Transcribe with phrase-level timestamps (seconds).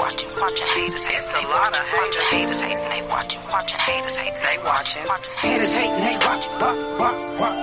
[0.00, 1.18] watching, watching haters hate.
[1.18, 2.88] It's a lot of watching haters hating.
[2.88, 4.40] They watching, watching haters hating.
[4.42, 6.00] They watching, watching haters hating.
[6.04, 7.60] They watching.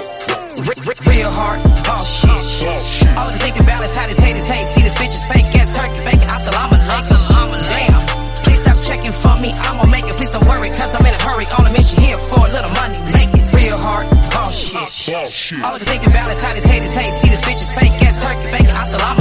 [0.00, 3.08] Real hard, oh shit.
[3.16, 4.66] All I can think about is how these haters hate.
[4.68, 6.28] See this bitch is fake ass turkey bacon.
[6.28, 7.50] Assalamu alaikum.
[7.68, 8.42] Damn.
[8.44, 9.52] Please stop checking for me.
[9.52, 10.14] I'ma make it.
[10.16, 11.46] Please don't worry, cause I'm in a hurry.
[11.58, 12.98] On a mission here for a little money.
[13.12, 15.60] Make it real hard, oh shit.
[15.60, 17.14] Oh, All I can think about is how these haters hate.
[17.20, 18.74] See this bitch is fake ass turkey bacon.
[18.76, 19.19] Assalamu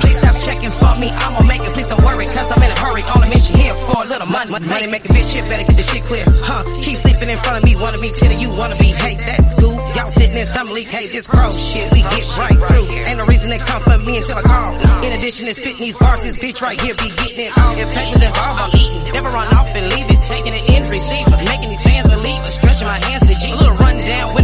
[0.00, 1.08] Please stop checking for me.
[1.10, 1.72] I'ma make it.
[1.72, 3.02] Please don't worry, cause I'm in a hurry.
[3.02, 4.50] On a mission here for a little money.
[4.50, 5.48] Money make a bitch hit.
[5.48, 6.24] Better get this shit clear.
[6.26, 6.64] Huh?
[6.82, 7.76] Keep sleeping in front of me.
[7.76, 8.90] Wanna be telling you wanna be.
[8.90, 9.76] Hey, that's cool.
[9.94, 10.88] Y'all sitting in some leak.
[10.88, 11.92] Hey, this bro shit.
[11.92, 12.86] We get right through.
[12.90, 15.04] Ain't no reason to come for me until I call.
[15.04, 17.74] In addition to spitting these bars, this bitch right here be getting it all.
[17.78, 19.12] If papers involved, I'm eating.
[19.12, 20.18] Never run off and leave it.
[20.26, 21.36] Taking it in, receiver.
[21.44, 22.42] Making these fans believe.
[22.44, 23.52] Stretching my hands to G.
[23.52, 24.39] A little run down.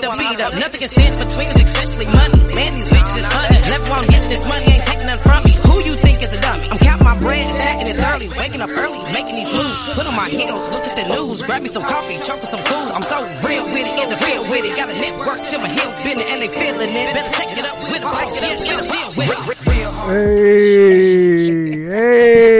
[0.00, 0.54] The beat up.
[0.56, 2.40] Nothing can stand between us, especially money.
[2.56, 3.56] Man, these bitches is funny.
[3.68, 5.52] Never want to get this money, ain't taking nothing from me.
[5.60, 6.70] Who you think is a dummy?
[6.72, 8.28] I'm counting my bread, stacking it early.
[8.32, 9.92] Waking up early, making these moves.
[9.92, 11.42] Put on my heels, look at the news.
[11.42, 12.90] Grab me some coffee, choke some food.
[12.96, 14.72] I'm so real with it, in the field with it.
[14.74, 17.12] Got a network till my heels bending and they feeling it.
[17.12, 19.36] Better take it up with them, take it up in the field with it.
[19.68, 19.92] Real.
[20.08, 22.59] Hey, hey,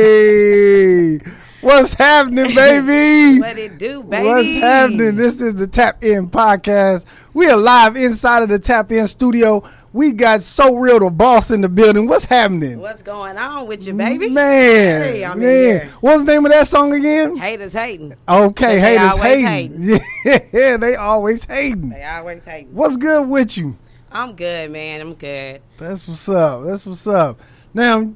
[1.70, 3.40] what's happening, baby?
[3.40, 4.26] What it do, baby?
[4.26, 5.14] What's happening?
[5.14, 7.04] This is the Tap In podcast.
[7.32, 9.62] We are live inside of the Tap In studio.
[9.92, 12.08] We got so real the boss in the building.
[12.08, 12.80] What's happening?
[12.80, 14.30] What's going on with you, baby?
[14.30, 15.88] Man, Hey, I'm man.
[16.00, 17.36] What's the name of that song again?
[17.36, 18.14] Haters hating.
[18.28, 20.00] Okay, haters always hating.
[20.52, 21.90] Yeah, they always hating.
[21.90, 22.74] They always hating.
[22.74, 23.78] What's good with you?
[24.10, 25.00] I'm good, man.
[25.00, 25.62] I'm good.
[25.78, 26.64] That's what's up.
[26.64, 27.40] That's what's up.
[27.72, 28.12] Now,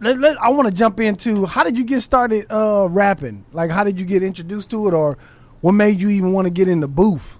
[0.00, 3.44] let, let, I want to jump into how did you get started uh, rapping?
[3.52, 5.18] Like, how did you get introduced to it, or
[5.60, 7.38] what made you even want to get in the booth?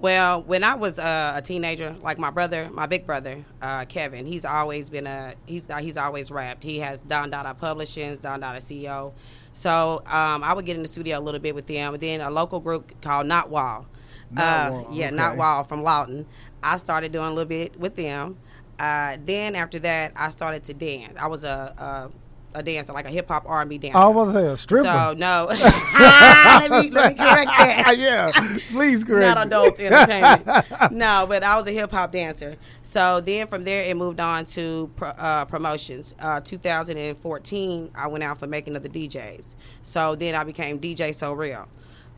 [0.00, 4.26] Well, when I was uh, a teenager, like my brother, my big brother, uh, Kevin,
[4.26, 6.62] he's always been a he's uh, he's always rapped.
[6.62, 9.12] He has Don Dada Publishings, Don Dada CEO.
[9.54, 11.94] So um, I would get in the studio a little bit with them.
[11.94, 13.86] And then a local group called Not Wall.
[14.30, 15.16] Not uh, Wall, Yeah, okay.
[15.16, 16.26] Not Wall from Lawton.
[16.62, 18.36] I started doing a little bit with them.
[18.78, 21.16] Uh, then after that, I started to dance.
[21.18, 22.10] I was a
[22.54, 23.98] a, a dancer, like a hip hop R and B dancer.
[23.98, 24.84] I was a stripper.
[24.84, 28.30] So no, let me let me correct that yeah,
[28.70, 29.34] please correct.
[29.36, 30.92] not adult entertainment.
[30.92, 32.56] no, but I was a hip hop dancer.
[32.82, 36.14] So then from there, it moved on to pro, uh, promotions.
[36.18, 39.54] Uh, 2014, I went out for making of the DJs.
[39.82, 41.68] So then I became DJ So Real.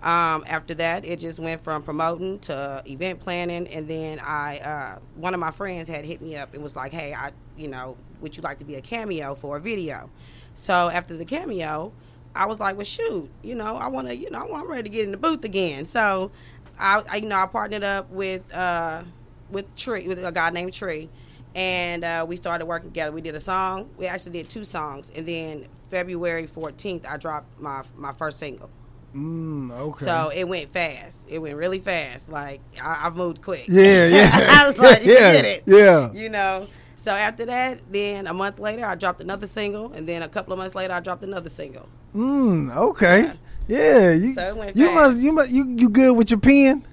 [0.03, 4.99] Um, after that, it just went from promoting to event planning, and then I, uh,
[5.17, 7.97] one of my friends had hit me up and was like, "Hey, I, you know,
[8.23, 10.09] would you like to be a cameo for a video?"
[10.55, 11.93] So after the cameo,
[12.35, 14.89] I was like, "Well, shoot, you know, I want to, you know, I'm ready to
[14.89, 16.31] get in the booth again." So,
[16.79, 19.03] I, I you know, I partnered up with uh,
[19.51, 21.11] with Tree, with a guy named Tree,
[21.55, 23.13] and uh, we started working together.
[23.13, 23.91] We did a song.
[23.99, 28.71] We actually did two songs, and then February 14th, I dropped my my first single.
[29.15, 30.05] Mm, okay.
[30.05, 31.27] So it went fast.
[31.29, 32.29] It went really fast.
[32.29, 33.65] Like I, I moved quick.
[33.69, 34.31] yeah, yeah.
[34.63, 35.63] I was like, you yeah, did it.
[35.67, 36.13] Yeah.
[36.13, 36.69] You know.
[36.97, 40.53] So after that, then a month later, I dropped another single, and then a couple
[40.53, 41.89] of months later, I dropped another single.
[42.15, 43.33] Mm, okay.
[43.67, 44.13] Yeah.
[44.13, 44.95] You, So it went you fast.
[44.95, 45.23] must.
[45.23, 45.51] You must.
[45.51, 46.87] You you good with your pen?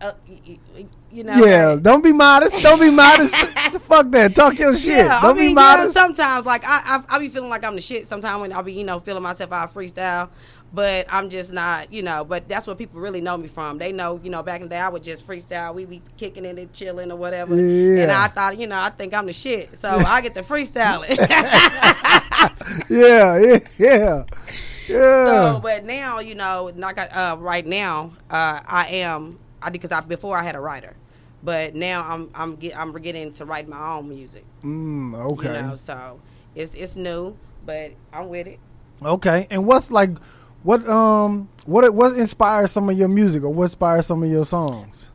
[0.00, 1.34] Uh, y- y- you know.
[1.44, 1.76] Yeah.
[1.80, 2.62] Don't be modest.
[2.62, 3.34] Don't be modest.
[3.80, 4.34] Fuck that.
[4.34, 4.98] Talk your shit.
[4.98, 5.92] Yeah, don't I mean, be yeah, modest.
[5.94, 8.06] sometimes, like I, I, I be feeling like I'm the shit.
[8.06, 10.30] Sometimes when I be, you know, feeling myself out freestyle,
[10.72, 12.24] but I'm just not, you know.
[12.24, 13.78] But that's what people really know me from.
[13.78, 15.74] They know, you know, back in the day I would just freestyle.
[15.74, 17.56] We be kicking it and chilling or whatever.
[17.56, 18.04] Yeah.
[18.04, 21.16] And I thought, you know, I think I'm the shit, so I get to freestyling.
[21.18, 22.48] yeah.
[22.88, 23.58] Yeah.
[23.78, 24.24] Yeah.
[24.88, 25.26] Yeah.
[25.26, 29.92] So, but now, you know, like uh, right now, uh, I am I did because
[29.92, 30.96] I before I had a writer,
[31.42, 34.44] but now I'm I'm get, I'm getting to write my own music.
[34.62, 35.46] mm, okay.
[35.46, 36.20] You know, so
[36.54, 38.58] it's it's new, but I'm with it.
[39.02, 40.10] Okay, and what's like,
[40.62, 44.44] what um, what what inspires some of your music, or what inspires some of your
[44.44, 45.10] songs?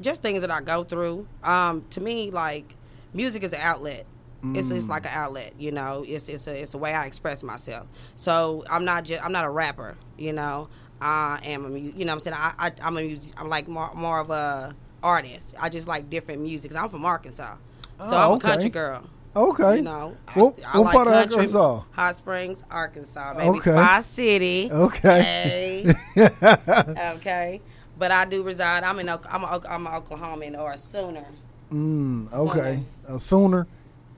[0.00, 1.28] Just things that I go through.
[1.44, 2.74] Um, to me, like
[3.12, 4.06] music is an outlet.
[4.42, 6.02] It's it's like an outlet, you know.
[6.08, 7.86] It's it's a it's a way I express myself.
[8.16, 10.70] So I'm not just I'm not a rapper, you know.
[11.00, 13.48] I am a mu- you know what I'm saying I, I I'm a music I'm
[13.48, 15.54] like more more of a artist.
[15.58, 16.74] I just like different music.
[16.76, 17.54] I'm from Arkansas,
[17.98, 18.48] so Oh, I'm okay.
[18.48, 19.04] a country girl.
[19.36, 21.82] Okay, You know, I- what, I, what like part of Arkansas?
[21.92, 23.48] Hot Springs, Arkansas, baby.
[23.58, 23.70] Okay.
[23.70, 24.68] Spa City.
[24.72, 25.22] Okay.
[25.22, 25.94] Hey.
[27.14, 27.60] okay.
[27.98, 28.82] But I do reside.
[28.82, 29.08] I'm in.
[29.08, 31.26] I'm a, I'm a Oklahoman or a Sooner.
[31.72, 33.66] mm, okay, uh, sooner.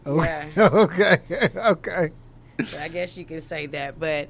[0.06, 0.68] Okay, Yeah.
[0.72, 1.18] okay,
[1.56, 2.10] okay.
[2.80, 3.98] I guess you can say that.
[4.00, 4.28] But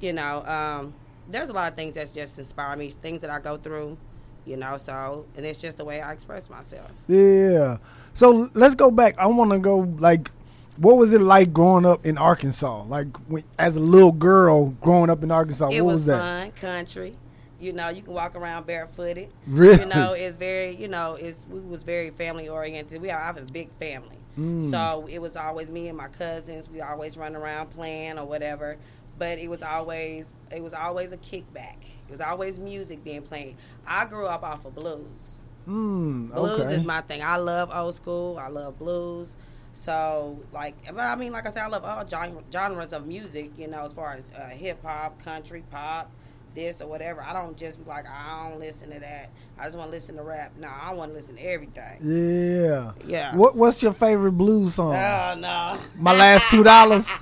[0.00, 0.94] you know, um,
[1.30, 3.96] there's a lot of things that's just inspire me, things that I go through.
[4.44, 6.90] You know, so and it's just the way I express myself.
[7.06, 7.76] Yeah.
[8.12, 9.16] So let's go back.
[9.16, 10.32] I want to go like,
[10.78, 12.82] what was it like growing up in Arkansas?
[12.84, 16.18] Like when, as a little girl growing up in Arkansas, It what was, was, that?
[16.18, 17.14] fun, country.
[17.60, 19.28] You know, you can walk around barefooted.
[19.46, 19.78] Really?
[19.78, 23.00] You know, it's very, you know, it's we was very family oriented.
[23.00, 24.68] We have, I have a big family, Mm.
[24.70, 26.68] so it was always me and my cousins.
[26.68, 28.76] We always run around playing or whatever.
[29.18, 31.76] But it was always, it was always a kickback.
[32.08, 33.56] It was always music being played.
[33.86, 35.36] I grew up off of blues.
[35.68, 36.74] Mm, Blues okay.
[36.74, 37.22] is my thing.
[37.22, 38.38] I love old school.
[38.38, 39.36] I love blues.
[39.74, 43.52] So like, but I mean, like I said, I love all gen- genres of music.
[43.56, 46.10] You know, as far as uh, hip hop, country, pop,
[46.54, 47.22] this or whatever.
[47.22, 49.30] I don't just be like, I don't listen to that.
[49.58, 50.52] I just want to listen to rap.
[50.58, 51.98] No, I want to listen to everything.
[52.02, 52.92] yeah.
[53.06, 53.34] Yeah.
[53.36, 54.94] What What's your favorite blues song?
[54.96, 55.78] Oh no.
[55.96, 57.08] My last two dollars.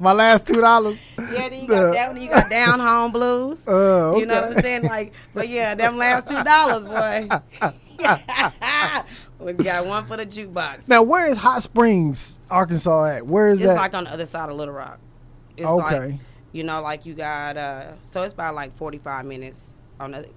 [0.00, 0.98] My last two dollars.
[1.18, 2.20] Yeah, then you got that one.
[2.22, 3.64] You got down home blues.
[3.68, 4.82] Uh, You know what I'm saying?
[4.84, 7.28] Like, but yeah, them last two dollars, boy.
[9.38, 10.88] we got one for the jukebox.
[10.88, 13.26] Now, where is Hot Springs, Arkansas at?
[13.26, 13.76] Where is It's that?
[13.76, 14.98] like on the other side of Little Rock.
[15.56, 15.98] It's Okay.
[16.10, 16.14] like
[16.52, 20.28] you know, like you got uh so it's about like forty five minutes on the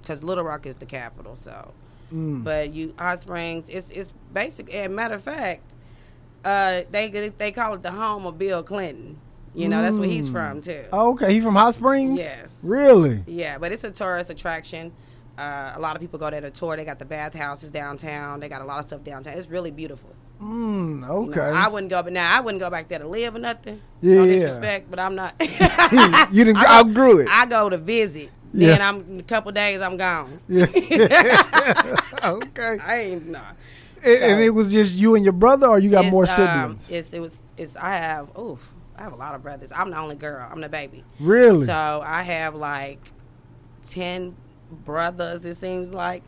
[0.00, 1.72] because Little Rock is the capital, so
[2.14, 2.42] Mm.
[2.42, 5.74] but you Hot Springs, it's it's basic and matter of fact,
[6.44, 7.08] uh they
[7.38, 9.18] they call it the home of Bill Clinton.
[9.54, 10.32] You know, that's where he's Mm.
[10.32, 10.84] from too.
[10.92, 12.18] Oh, okay, he from Hot Springs.
[12.20, 12.56] Yes.
[12.62, 13.24] Really?
[13.26, 14.92] Yeah, but it's a tourist attraction.
[15.36, 16.76] Uh, a lot of people go there to tour.
[16.76, 18.40] They got the bathhouses downtown.
[18.40, 19.36] They got a lot of stuff downtown.
[19.38, 20.10] It's really beautiful.
[20.40, 21.40] Mm, You know, okay.
[21.40, 23.80] I wouldn't go, but now I wouldn't go back there to live or nothing.
[24.00, 25.34] Yeah, no disrespect, but I'm not.
[26.32, 27.28] you didn't I go- outgrew it.
[27.30, 28.30] I go to visit.
[28.52, 28.68] Yeah.
[28.68, 29.80] Then I'm in a couple days.
[29.80, 30.38] I'm gone.
[30.48, 30.66] yeah.
[32.24, 32.78] okay.
[32.84, 33.40] I ain't nah.
[34.04, 36.90] And, and it was just you and your brother, or you got more um, siblings?
[36.90, 39.70] it's it was it's I have oof I have a lot of brothers.
[39.74, 40.46] I'm the only girl.
[40.50, 41.04] I'm the baby.
[41.20, 41.66] really?
[41.66, 43.12] So I have like
[43.84, 44.34] ten
[44.84, 45.44] brothers.
[45.44, 46.22] It seems like.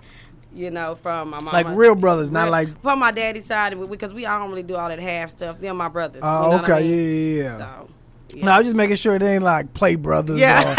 [0.52, 1.52] You know, from my mama.
[1.52, 4.74] Like real brothers, not like- from my daddy's side, because we I don't really do
[4.74, 5.60] all that half stuff.
[5.60, 6.22] They're my brothers.
[6.24, 6.90] Oh, you know what I okay.
[6.90, 7.36] mean?
[7.36, 7.58] Yeah, yeah, yeah.
[7.58, 7.88] So,
[8.34, 8.44] yeah.
[8.46, 10.40] No, I'm just making sure it ain't like play brothers.
[10.40, 10.74] Yeah.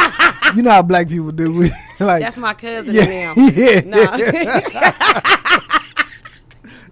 [0.51, 1.69] Or, you know how black people do.
[2.01, 3.53] Like that's my cousin yeah, and them.
[3.55, 5.77] yeah, No.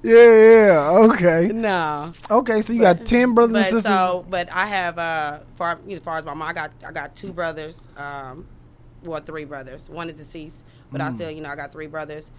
[0.03, 0.89] yeah, yeah.
[1.11, 2.13] Okay, no.
[2.31, 2.61] okay.
[2.61, 3.83] So you got ten brothers and sisters.
[3.83, 6.71] so, but I have uh, far you know, as far as my mom, I got
[6.87, 8.47] I got two brothers, um,
[9.03, 9.89] well, three brothers.
[9.89, 10.59] One is deceased,
[10.91, 11.11] but Mm.
[11.11, 12.31] I still, you know, I got three brothers,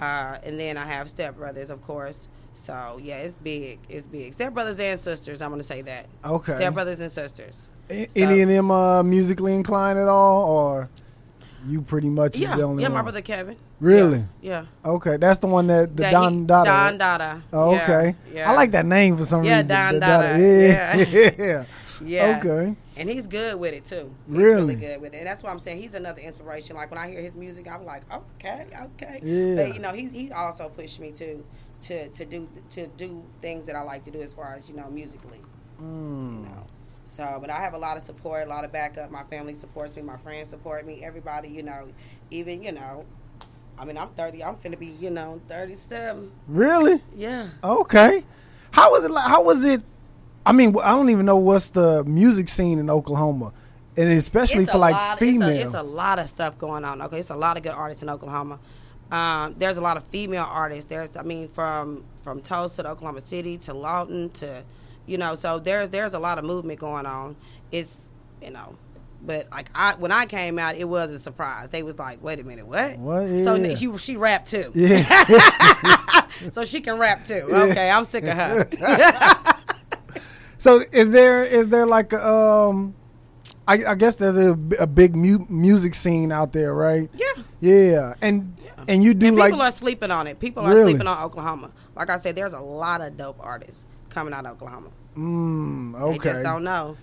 [0.00, 2.28] uh, and then I have step brothers, of course.
[2.54, 4.34] So yeah, it's big, it's big.
[4.34, 5.40] Step brothers and sisters.
[5.42, 6.06] I'm gonna say that.
[6.24, 6.54] Okay.
[6.56, 7.68] Step brothers and sisters.
[7.90, 10.88] A- so- Any of them uh, musically inclined at all, or
[11.66, 12.98] you pretty much Yeah, the only yeah, one?
[12.98, 13.56] my brother Kevin.
[13.80, 14.24] Really?
[14.40, 14.66] Yeah.
[14.84, 16.70] Okay, that's the one that the That Don he- Dada.
[16.70, 17.42] Don Dada.
[17.52, 18.14] Oh, okay.
[18.32, 18.50] Yeah.
[18.50, 19.68] I like that name for some Yeah, reason.
[19.76, 20.38] Don the Dada.
[20.38, 20.96] Yeah.
[20.96, 21.30] Yeah.
[21.38, 21.64] yeah.
[22.04, 22.38] Yeah.
[22.44, 22.74] Okay.
[22.96, 24.12] And he's good with it too.
[24.28, 24.74] He's Really?
[24.74, 25.18] good with it.
[25.18, 26.74] And that's why I'm saying he's another inspiration.
[26.76, 29.20] Like when I hear his music, I'm like, okay, okay.
[29.22, 29.54] Yeah.
[29.66, 31.44] But you know, he's he also pushed me to
[31.82, 34.76] to to do to do things that I like to do as far as you
[34.76, 35.38] know musically.
[35.80, 36.42] Mm.
[36.42, 36.66] You know.
[37.12, 39.10] So, but I have a lot of support, a lot of backup.
[39.10, 40.02] My family supports me.
[40.02, 41.04] My friends support me.
[41.04, 41.88] Everybody, you know,
[42.30, 43.04] even you know,
[43.78, 44.42] I mean, I'm 30.
[44.42, 46.32] I'm finna be, you know, 37.
[46.48, 47.02] Really?
[47.14, 47.48] Yeah.
[47.62, 48.24] Okay.
[48.70, 49.10] How was it?
[49.10, 49.82] Like, how was it?
[50.46, 53.52] I mean, I don't even know what's the music scene in Oklahoma,
[53.94, 55.50] and especially It's for like lot- female.
[55.50, 57.02] It's a, it's a lot of stuff going on.
[57.02, 58.58] Okay, it's a lot of good artists in Oklahoma.
[59.10, 60.86] Um, there's a lot of female artists.
[60.86, 64.62] There's, I mean, from from Tulsa to Oklahoma City to Lawton to,
[65.06, 67.36] you know, so there's there's a lot of movement going on.
[67.70, 68.00] It's,
[68.42, 68.76] you know,
[69.22, 71.68] but like I when I came out, it was a surprise.
[71.70, 72.98] They was like, wait a minute, what?
[72.98, 73.28] What?
[73.40, 74.70] So she she rapped too.
[74.74, 76.26] yeah.
[76.50, 77.46] So she can rap too.
[77.52, 78.68] Okay, I'm sick of her.
[80.58, 82.94] so is there is there like a, um,
[83.68, 87.08] I, I guess there's a, a big mu- music scene out there, right?
[87.14, 87.42] yeah.
[87.60, 88.56] Yeah, and
[88.88, 90.40] and you do And like people are sleeping on it.
[90.40, 90.92] People are Really?
[90.92, 91.70] sleeping on Oklahoma.
[91.94, 94.90] Like I said, there's a lot of dope artists coming out of Oklahoma.
[95.16, 96.96] mm, They just okay, don't know.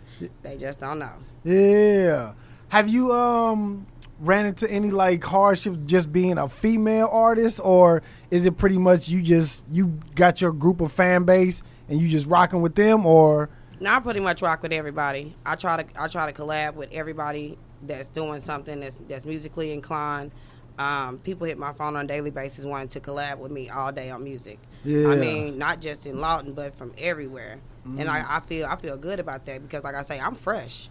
[0.43, 1.13] They just don't know.
[1.43, 2.33] yeah.
[2.69, 3.87] Have you um
[4.19, 9.07] ran into any like hardships just being a female artist, or is it pretty much
[9.09, 13.05] you just you got your group of fan base and you just rocking with them,
[13.05, 13.49] or
[13.79, 15.35] Now I pretty much rock with everybody.
[15.45, 19.71] I try to I try to collab with everybody that's doing something that's that's musically
[19.71, 20.31] inclined.
[20.79, 23.91] Um, people hit my phone on a daily basis wanting to collab with me all
[23.91, 24.59] day on music.
[24.85, 25.09] Yeah.
[25.09, 27.59] I mean, not just in Lawton, but from everywhere.
[27.97, 30.89] And I, I feel I feel good about that because, like I say, I'm fresh.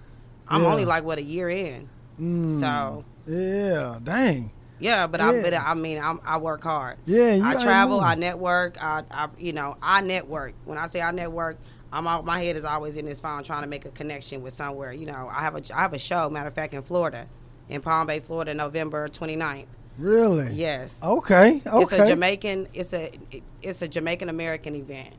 [0.49, 0.69] I'm Yeah.
[0.69, 1.89] only like what a year in.
[2.21, 6.97] Mm, So yeah, dang, Yeah, but I, but I mean, I'm, I work hard.
[7.07, 8.01] Yeah, you I travel.
[8.01, 8.83] I network.
[8.83, 10.55] I, I, you know, I network.
[10.65, 11.59] When I say I network,
[11.93, 14.53] I'm out, my head is always in this phone trying to make a connection with
[14.55, 14.93] somewhere.
[14.93, 16.29] You know, I have a I have a show.
[16.29, 17.27] Matter of fact, in Florida,
[17.69, 19.67] in Palm Bay, Florida, November 29th.
[19.99, 20.53] Really?
[20.55, 20.99] Yes.
[21.03, 21.61] Okay.
[21.67, 21.83] Okay.
[21.83, 22.69] It's a Jamaican.
[22.73, 23.11] It's a
[23.63, 25.15] it's a Jamaican American event.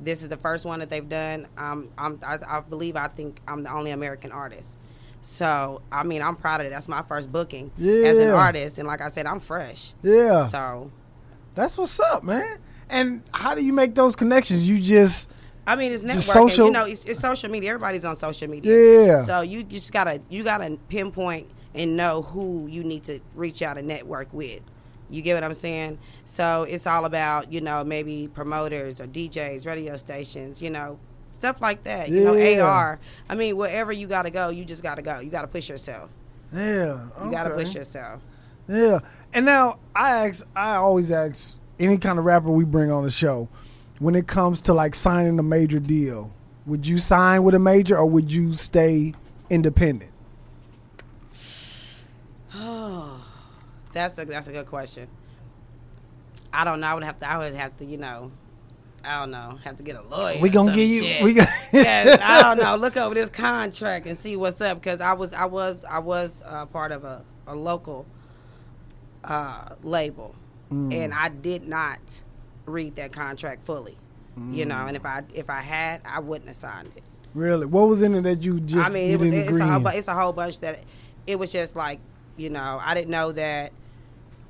[0.00, 1.46] This is the first one that they've done.
[1.56, 4.74] Um, I'm, I, I believe I think I'm the only American artist.
[5.22, 6.70] So I mean, I'm proud of it.
[6.70, 9.94] That's my first booking as an artist, and like I said, I'm fresh.
[10.02, 10.48] yeah.
[10.48, 10.90] So
[11.54, 12.58] That's what's up, man.
[12.90, 14.68] And how do you make those connections?
[14.68, 15.30] You just
[15.66, 16.20] I mean, it's networking.
[16.20, 17.70] Social- You know, it's, it's social media.
[17.70, 19.06] Everybody's on social media.
[19.06, 19.24] Yeah.
[19.24, 23.78] So you just gotta you gotta pinpoint and know who you need to reach out
[23.78, 24.60] and network with.
[25.10, 25.98] You get what I'm saying?
[26.24, 30.98] So it's all about you know maybe promoters or DJs, radio stations, you know,
[31.32, 32.08] stuff like that.
[32.08, 32.20] Yeah.
[32.20, 32.98] You know, AR.
[33.28, 35.20] I mean, wherever you gotta go, you just gotta go.
[35.20, 36.10] You gotta push yourself.
[36.52, 37.00] yeah.
[37.22, 38.22] You gotta push yourself.
[38.68, 39.00] Yeah.
[39.32, 43.10] And now I ask I always ask any kind of rapper we bring on the
[43.10, 43.48] show,
[43.98, 46.32] when it comes to like signing a major deal,
[46.66, 49.14] would you sign with a major or would you stay
[49.50, 50.10] independent?
[53.94, 55.08] That's a that's a good question.
[56.52, 56.86] I don't know.
[56.88, 57.30] I would have to.
[57.30, 57.84] I would have to.
[57.84, 58.30] You know.
[59.06, 59.58] I don't know.
[59.64, 60.40] Have to get a lawyer.
[60.40, 61.22] We gonna give you- shit.
[61.22, 62.76] we gon- yes, I don't know.
[62.76, 66.42] Look over this contract and see what's up because I was I was I was
[66.44, 68.06] uh, part of a a local
[69.24, 70.34] uh, label
[70.72, 70.94] Mm.
[70.94, 71.98] and I did not
[72.64, 73.98] read that contract fully.
[74.50, 74.68] You Mm.
[74.68, 77.02] know, and if I if I had, I wouldn't have signed it.
[77.34, 77.66] Really?
[77.66, 80.08] What was in it that you just I mean, it was it's a, whole, it's
[80.08, 80.82] a whole bunch that
[81.26, 82.00] it was just like
[82.38, 83.72] you know I didn't know that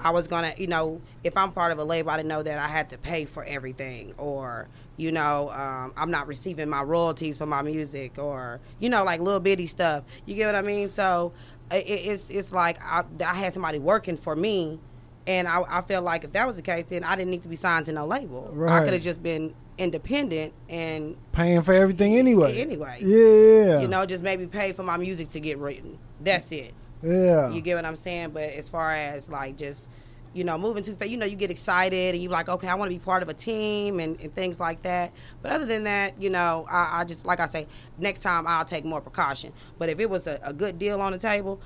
[0.00, 2.58] I was gonna you know if I'm part of a label I didn't know that
[2.58, 7.38] I had to pay for everything or you know um, I'm not receiving my royalties
[7.38, 10.04] for my music or you know like little bitty stuff.
[10.26, 10.88] You get what I mean?
[10.88, 11.32] So
[11.70, 14.78] i- i it's it's like I, I had somebody working for me.
[15.26, 17.48] And I, I felt like if that was the case, then I didn't need to
[17.48, 18.52] be signed to no label.
[18.68, 22.60] I could have just been independent and Paying for everything anyway.
[22.60, 22.98] Anyway.
[23.00, 23.80] Yeah.
[23.80, 25.98] you know, just maybe pay for my music to get written.
[26.20, 26.74] That's it.
[27.04, 27.50] Yeah.
[27.50, 28.30] You get what I'm saying?
[28.30, 29.88] But as far as like just,
[30.32, 32.74] you know, moving too fast, you know, you get excited and you're like, okay, I
[32.74, 35.12] want to be part of a team and, and things like that.
[35.42, 37.66] But other than that, you know, I, I just like I say,
[37.98, 39.52] next time I'll take more precaution.
[39.78, 41.60] But if it was a, a good deal on the table.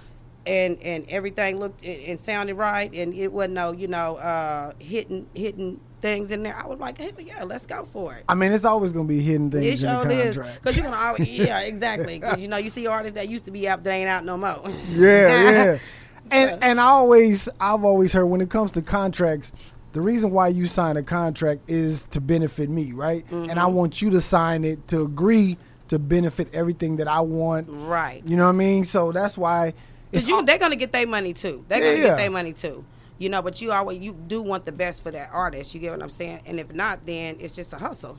[0.47, 5.27] And, and everything looked and sounded right, and it wasn't no you know uh, hitting
[5.35, 6.57] hitting things in there.
[6.57, 8.25] I was like, hell yeah, let's go for it.
[8.29, 10.37] I mean, it's always gonna be hidden things It sure is.
[10.37, 12.19] Because you're going to always, yeah, exactly.
[12.19, 14.37] Because, you know, you see artists that used to be out that ain't out no
[14.37, 14.63] more.
[14.91, 15.79] yeah, yeah.
[16.31, 19.51] And and I always I've always heard when it comes to contracts,
[19.93, 23.25] the reason why you sign a contract is to benefit me, right?
[23.31, 23.75] And I Mm-hmm.
[23.75, 25.57] want you to sign it to agree
[25.89, 27.69] to benefit everything that I want.
[27.71, 28.23] Right.
[28.27, 28.85] You know what I mean?
[28.85, 29.73] So that's why
[30.11, 31.65] Because they're going to get their money too.
[31.69, 32.09] They're going to Yeah.
[32.09, 32.85] get their money too.
[33.19, 35.75] You know, but you always, you do want the best for that artist.
[35.75, 36.41] You get what I'm saying?
[36.47, 38.19] And if not, then it's just a hustle.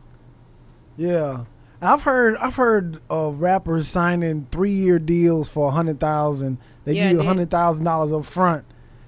[0.98, 1.46] yeah.
[1.82, 6.58] I've heard I've heard of rappers signing three year deals for a hundred thousand.
[6.84, 8.66] They Yeah, give you a hundred thousand dollars up front.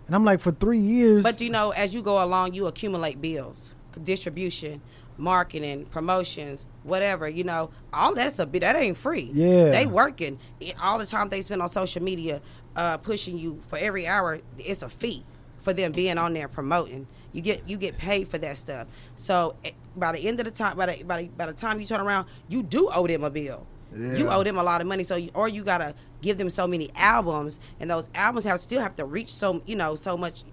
[0.08, 3.22] And I'm like, for three years But you know, as you go along, you accumulate
[3.22, 4.82] bills, distribution,
[5.18, 7.28] marketing, promotions, whatever.
[7.28, 8.62] You know, all that's a bit.
[8.62, 9.30] That ain't free.
[9.34, 9.72] Yeah.
[9.72, 10.40] they working
[10.82, 12.42] all the time they spend on social media,
[12.78, 14.40] uh, pushing you for every hour.
[14.58, 15.26] It's a fee
[15.62, 17.08] for them being on there promoting.
[17.34, 18.88] You get you get paid for that stuff.
[19.16, 21.80] So eh, by the end of the time, by the by the, by the time
[21.80, 23.66] you turn around, you do owe them a bill.
[23.94, 25.04] You owe them a lot of money.
[25.04, 28.82] So you, or you gotta give them so many albums, and those albums have still
[28.82, 30.44] have to reach so you know so much.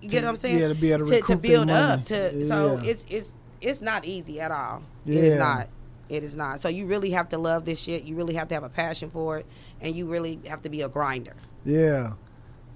[0.00, 0.58] You get To- what I'm saying?
[0.58, 2.46] yeah, to be able to to, recoup build up to.
[2.48, 4.82] So it's it's it's not easy at all.
[5.06, 5.20] It Yeah.
[5.22, 5.68] is not.
[6.08, 6.60] It is not.
[6.60, 8.04] So you really have to love this shit.
[8.04, 9.46] You really have to have a passion for it,
[9.80, 11.34] and you really have to be a grinder.
[11.64, 12.12] Yeah.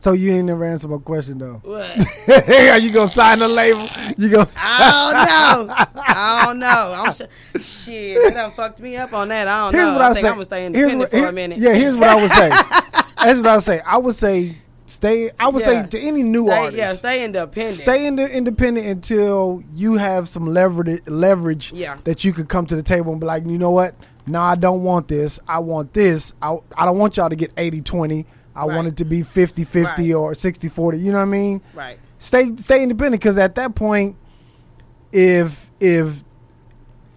[0.00, 1.60] So you ain't never answered my question though.
[1.62, 2.48] What?
[2.48, 3.86] Are you gonna sign the label?
[4.16, 5.74] You gonna I don't know.
[6.06, 6.92] I don't know.
[6.96, 7.26] I'm sure.
[7.60, 9.46] Shit, that done fucked me up on that.
[9.46, 9.92] I don't Here's know.
[9.92, 10.28] what I, I think say.
[10.28, 11.58] I'm gonna stay independent what- for here- a minute.
[11.58, 12.48] Yeah, here's what I would say.
[13.22, 13.80] That's what I would say.
[13.86, 15.30] I would say stay.
[15.38, 15.82] I would Yeah.
[15.82, 17.76] say to any new Stay- artist, Yeah, stay independent.
[17.76, 21.98] stay in the independent until you have some leverage leverage Yeah.
[22.04, 23.94] that you could come to the table and be like, you know what?
[24.26, 25.40] No, I don't want this.
[25.46, 26.32] I want this.
[26.40, 28.24] I, I don't want y'all to get 80-20.
[28.60, 30.12] I want it to be 50-50 Right.
[30.14, 31.00] or 60-40.
[31.00, 31.62] You know what I mean?
[31.74, 31.98] Right.
[32.18, 34.16] Stay stay independent because at that point,
[35.12, 36.22] if if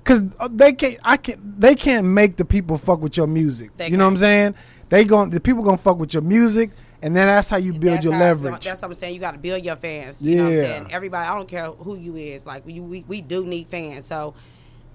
[0.04, 3.76] because uh, they can't I can they can't make the people fuck with your music.
[3.78, 4.56] They you know what I'm saying?
[4.90, 6.72] They going the people gonna fuck with your music,
[7.02, 8.64] and then that's how you build That's your leverage.
[8.64, 9.14] That's what I'm saying.
[9.16, 10.24] You got to build your fans.
[10.24, 10.62] You know what I'm Yeah.
[10.64, 10.88] saying?
[10.92, 12.46] Everybody, I don't care who you is.
[12.46, 14.06] Like we, we, we do need fans.
[14.06, 14.36] So,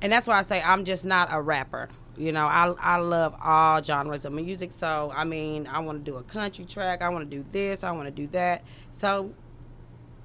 [0.00, 1.88] and that's why I say I'm just not a rapper.
[2.19, 4.73] You know, I I love all genres of music.
[4.73, 7.01] So I mean, I want to do a country track.
[7.01, 7.85] I want to do this.
[7.85, 8.65] I want to do that.
[8.93, 9.33] So,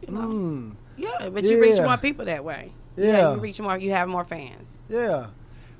[0.06, 1.30] you know, Mm, yeah.
[1.30, 2.72] But you reach more people that way.
[2.98, 3.34] Yeah.
[3.34, 3.78] you reach more.
[3.78, 4.82] You have more fans.
[4.90, 5.28] yeah.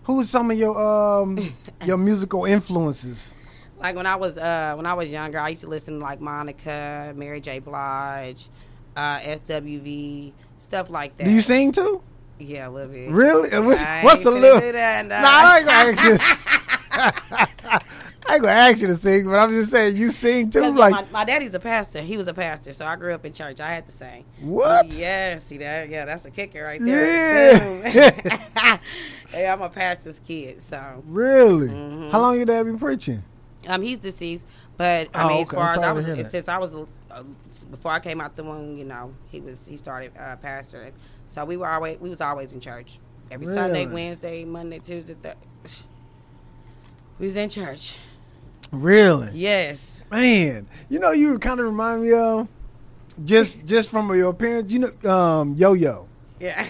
[0.03, 1.39] Who's some of your um
[1.86, 3.34] your musical influences?
[3.79, 6.20] Like when I was uh when I was younger, I used to listen to like
[6.22, 7.60] Monica, Mary J.
[7.60, 8.50] Blige,
[8.96, 11.24] uh, SWV, stuff like that.
[11.24, 12.01] Do you sing too?
[12.45, 13.09] Yeah, a little bit.
[13.09, 13.50] Really?
[13.59, 14.59] What's, what's a little?
[14.59, 15.21] do that, nah.
[15.21, 17.79] Nah, I ain't gonna ask you.
[18.25, 20.73] I ain't gonna ask you to sing, but I'm just saying you sing too.
[20.73, 22.01] Like my, my daddy's a pastor.
[22.01, 23.59] He was a pastor, so I grew up in church.
[23.59, 24.23] I had to sing.
[24.39, 24.93] what?
[24.93, 25.89] Yeah, see that?
[25.89, 27.81] Yeah, that's a kicker right there.
[27.83, 28.77] Yeah.
[29.29, 31.67] hey, I'm a pastor's kid, so Really?
[31.67, 32.12] Mm-hmm.
[32.12, 33.23] How long your dad been preaching?
[33.67, 34.47] um, he's deceased.
[34.77, 35.57] But I Oh, mean, okay.
[35.57, 37.23] as far as I was, since I was uh,
[37.69, 40.93] before I came out the womb, you know, he was he started uh, pastoring.
[41.33, 42.99] So we were always we was always in church
[43.31, 45.15] every Sunday, Wednesday, Monday, Tuesday.
[45.15, 45.35] Thursday.
[47.17, 47.97] we was in church.
[48.71, 49.31] Really?
[49.33, 50.03] Yes.
[50.11, 52.47] Man, you know you kind of remind me of
[53.25, 54.71] just just from your appearance.
[54.71, 56.07] You know, um, Yo Yo.
[56.39, 56.67] Yeah.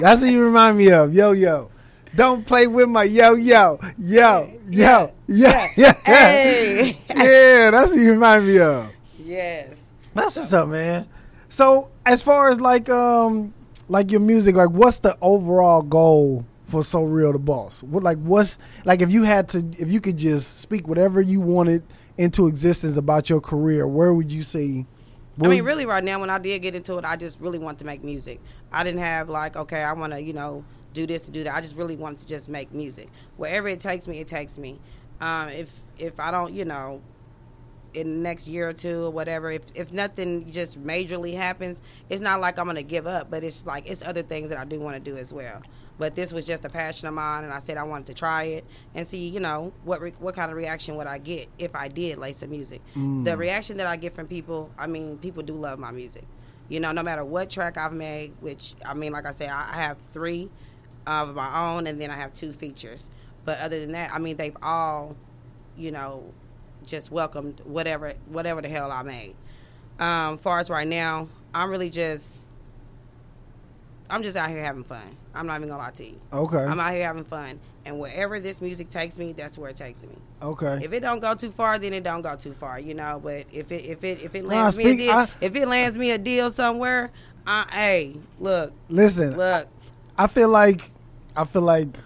[0.00, 1.12] That's what you remind me of.
[1.12, 1.70] Yo Yo.
[2.14, 6.98] Don't play with my yo yo yo yo yo yeah Hey.
[7.14, 7.70] yeah.
[7.70, 8.90] That's what you remind me of.
[9.22, 9.76] yes.
[10.14, 11.06] That's what's up, man.
[11.50, 13.52] So as far as like um
[13.88, 17.82] like your music, like what's the overall goal for So Real the Boss?
[17.82, 21.40] What like what's like if you had to if you could just speak whatever you
[21.40, 21.82] wanted
[22.16, 24.86] into existence about your career, where would you say
[25.40, 27.78] I mean, really, right now, when I did get into it, I just really wanted
[27.78, 28.40] to make music.
[28.72, 30.64] I didn't have like, okay, I want to, you know,
[30.94, 31.54] do this to do that.
[31.54, 33.08] I just really wanted to just make music.
[33.36, 34.80] Wherever it takes me, it takes me.
[35.20, 37.02] Um, if if I don't, you know,
[37.94, 42.20] in the next year or two or whatever, if if nothing just majorly happens, it's
[42.20, 43.30] not like I'm gonna give up.
[43.30, 45.62] But it's like it's other things that I do want to do as well.
[45.98, 48.44] But this was just a passion of mine, and I said I wanted to try
[48.44, 48.64] it
[48.94, 51.88] and see, you know, what re- what kind of reaction would I get if I
[51.88, 52.80] did lay some music.
[52.96, 53.24] Mm.
[53.24, 56.24] The reaction that I get from people, I mean, people do love my music.
[56.68, 59.70] You know, no matter what track I've made, which I mean, like I say, I
[59.72, 60.50] I have three
[61.06, 63.10] of my own, and then I have two features.
[63.44, 65.16] But other than that, I mean, they've all,
[65.76, 66.32] you know,
[66.88, 69.36] just welcomed whatever whatever the hell I made.
[70.00, 72.48] Um, far as right now, I'm really just
[74.10, 75.02] I'm just out here having fun.
[75.34, 76.20] I'm not even gonna lie to you.
[76.32, 76.56] Okay.
[76.64, 80.02] I'm out here having fun, and wherever this music takes me, that's where it takes
[80.02, 80.16] me.
[80.42, 80.78] okay.
[80.82, 83.20] If it don't go too far, then it don't go too far, you know.
[83.22, 85.68] But if it if it if it lands me speak- a deal, I- if it
[85.68, 87.10] lands me a deal somewhere,
[87.46, 89.68] I hey, look, Listen, look,
[90.16, 90.90] I feel like
[91.36, 91.96] I feel like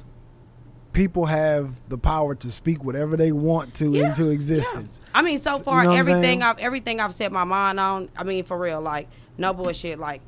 [0.92, 5.00] people have the power to speak whatever they want to Yeah, into existence.
[5.14, 6.42] I mean, so far know everything?
[6.42, 8.08] I've everything I've set my mind on.
[8.16, 9.98] I mean, for real, like no bullshit.
[9.98, 10.22] Like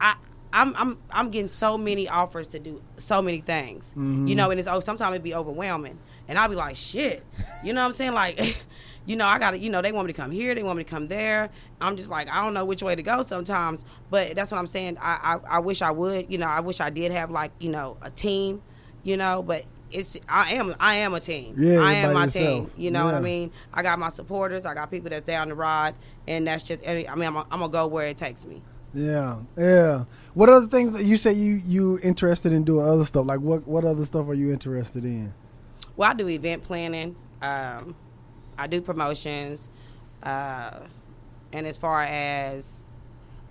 [0.00, 0.16] I.
[0.50, 4.28] I'm I'm I'm getting so many offers to do so many things, Mm-hmm.
[4.28, 7.22] you know, and it's oh sometimes it be overwhelming, and I'll be like shit,
[7.62, 8.14] you know what I'm saying?
[8.14, 8.64] Like,
[9.04, 10.84] you know, I gotta, you know, they want me to come here, they want me
[10.84, 11.50] to come there.
[11.82, 14.66] I'm just like I don't know which way to go sometimes, but that's what I'm
[14.66, 14.96] saying.
[15.02, 17.68] I I, I wish I would, you know, I wish I did have like you
[17.68, 18.62] know a team,
[19.08, 21.54] you know, but it's I am I am a team.
[21.56, 22.46] Yeah, I am my yourself.
[22.46, 22.70] team.
[22.76, 23.50] You know what I mean?
[23.72, 24.66] I got my supporters.
[24.66, 25.94] I got people that's down the ride,
[26.26, 26.86] and that's just.
[26.86, 28.60] I mean, I'm, I'm gonna go where it takes me.
[28.92, 30.04] Yeah, yeah.
[30.34, 33.26] What other things that you say you you interested in doing other stuff?
[33.26, 35.32] Like what what other stuff are you interested in?
[35.96, 37.16] Well, I do event planning.
[37.40, 37.96] Um,
[38.58, 39.70] I do promotions,
[40.22, 40.80] uh,
[41.54, 42.84] and as far as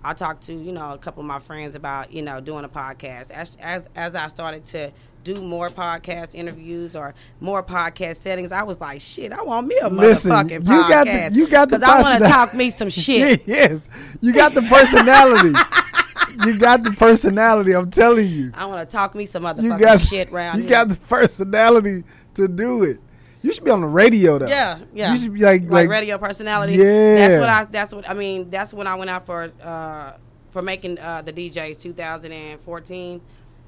[0.04, 2.70] I talked to you know a couple of my friends about you know doing a
[2.70, 3.32] podcast.
[3.32, 4.92] As as as I started to
[5.36, 9.78] do more podcast interviews or more podcast settings, I was like, shit, I want me
[9.82, 10.90] a Listen, motherfucking you podcast.
[10.90, 13.44] got the- you got the because I want to talk me some shit.
[13.46, 13.82] yes,
[14.22, 15.54] you got the personality.
[16.46, 17.74] you got the personality.
[17.76, 18.52] I'm telling you.
[18.54, 20.70] I want to talk me some motherfucking You got shit around You here.
[20.70, 22.04] got the personality
[22.36, 23.00] to do it.
[23.42, 24.48] You should be on the radio though.
[24.48, 25.12] Yeah, yeah.
[25.14, 26.74] You should be like like, like, radio personality.
[26.74, 27.28] Yeah.
[27.28, 27.64] That's what I.
[27.66, 28.50] That's what I mean.
[28.50, 30.14] That's when I went out for uh,
[30.52, 33.22] for making uh, the DJs 2014.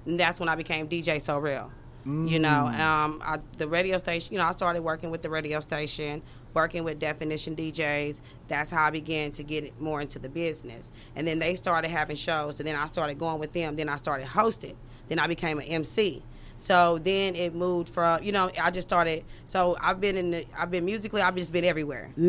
[0.09, 1.71] And that's when I became DJ So Real.
[2.05, 2.79] You know, Mm.
[2.79, 4.33] um, I, the radio station.
[4.33, 6.23] You know, I started working with the radio station,
[6.55, 8.21] working with Definition DJs.
[8.47, 10.89] That's how I began to get more into the business.
[11.15, 12.55] And then they started having shows.
[12.55, 13.75] So then I started going with them.
[13.75, 14.75] Then I started hosting.
[15.09, 16.23] Then I became an MC.
[16.61, 19.23] So then it moved from, you know, I just started.
[19.45, 22.11] So I've been in the, I've been musically, I've just been everywhere.
[22.17, 22.27] yeah.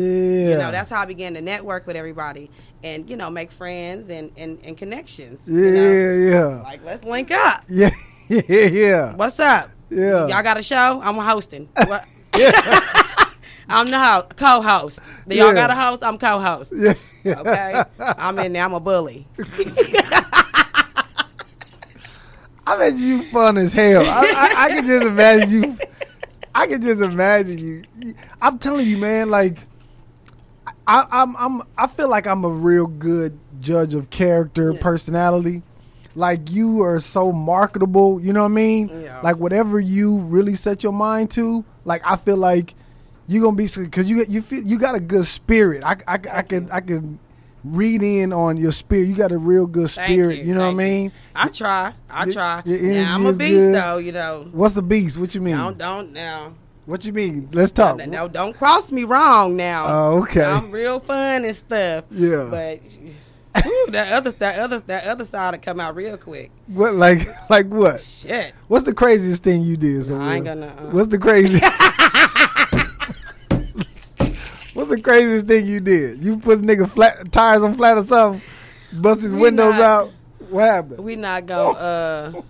[0.51, 2.49] You know, that's how I began to network with everybody
[2.81, 5.41] and, you know, make friends and, and, and connections.
[5.45, 5.71] yeah, you
[6.31, 6.49] know?
[6.55, 7.65] yeah, Like, let's link up.
[7.67, 7.89] yeah,
[8.29, 9.15] yeah, yeah.
[9.15, 9.69] What's up?
[9.89, 10.27] Yeah.
[10.27, 11.01] Y'all got a show?
[11.03, 11.67] I'm hosting.
[11.87, 12.05] What?
[13.69, 14.99] I'm the ho- co-host.
[15.27, 15.53] Do y'all Yeah.
[15.53, 16.03] got a host?
[16.03, 16.73] I'm co-host.
[16.75, 16.93] Yeah.
[17.39, 17.83] Okay.
[17.99, 18.63] I'm in there.
[18.63, 19.27] I'm a bully.
[22.71, 24.03] I bet you fun as hell.
[24.05, 25.77] I, I, I can just imagine you.
[26.55, 28.15] I can just imagine you.
[28.41, 29.29] I'm telling you, man.
[29.29, 29.59] Like,
[30.87, 35.63] I, I'm, I'm, I feel like I'm a real good judge of character, personality.
[36.15, 38.21] like you are so marketable.
[38.21, 38.89] You know what I mean?
[38.89, 39.19] Yeah.
[39.21, 42.75] Like whatever you really set your mind to, like I feel like
[43.27, 45.83] you're gonna be because you you feel you got a good spirit.
[45.83, 47.19] I I, I can I can
[47.63, 49.07] read in on your spirit.
[49.07, 50.37] You got a real good spirit.
[50.39, 51.11] you, You, know what I mean?
[51.35, 51.93] I try.
[52.09, 52.61] I Your- try.
[52.65, 53.75] your Now, I'm a is beast good.
[53.75, 54.47] though, you know.
[54.51, 55.17] What's the beast?
[55.17, 55.55] What you mean?
[55.57, 56.53] Don't don't now.
[56.85, 57.47] What you mean?
[57.53, 58.05] Let's talk.
[58.07, 59.85] No, don't cross me wrong now.
[59.87, 60.43] Oh, okay.
[60.43, 62.05] I'm real fun and stuff.
[62.09, 62.47] Yeah.
[62.49, 62.81] But
[63.63, 66.49] whew, that other that other that other side will come out real quick.
[66.67, 67.99] What like like what?
[67.99, 68.53] Shit.
[68.67, 70.03] What's the craziest thing you did?
[70.05, 70.89] So I ain't gonna, uh.
[70.89, 71.63] What's the craziest?
[74.91, 76.21] What's the craziest thing you did?
[76.21, 78.41] You put nigga flat tires on flat or something,
[78.91, 80.11] bust his We windows not- out.
[80.49, 80.99] What happened?
[80.99, 81.71] We not go.
[81.71, 82.41] Uh,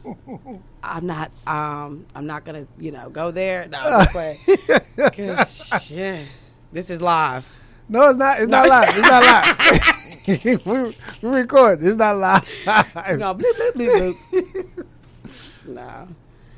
[0.82, 1.30] I'm not.
[1.46, 2.66] Um, I'm not gonna.
[2.80, 3.68] You know, go there.
[3.68, 6.26] No, I'm just shit,
[6.72, 7.48] this is live.
[7.88, 8.40] no, it's not.
[8.40, 8.90] It's not live.
[8.90, 10.66] It's not live.
[11.22, 11.84] we, we record.
[11.84, 12.50] It's not live.
[13.12, 14.86] You know, bleep bleep bleep bleep.
[15.68, 16.08] no.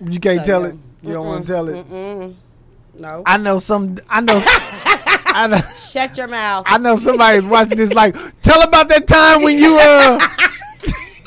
[0.10, 0.68] you can't So, tell yeah.
[0.70, 0.76] it.
[1.02, 1.86] You don't want to tell it.
[1.90, 2.36] Mm-mm.
[3.00, 3.24] No.
[3.26, 3.98] I know some.
[4.10, 4.42] I know.
[5.34, 5.62] I know.
[5.90, 6.66] Shut your mouth.
[6.68, 7.94] I know somebody's watching this.
[7.94, 10.20] Like, tell about that time when you uh.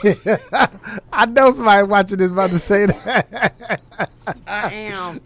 [1.12, 3.80] I know somebody watching this about to say that.
[4.46, 5.20] I am.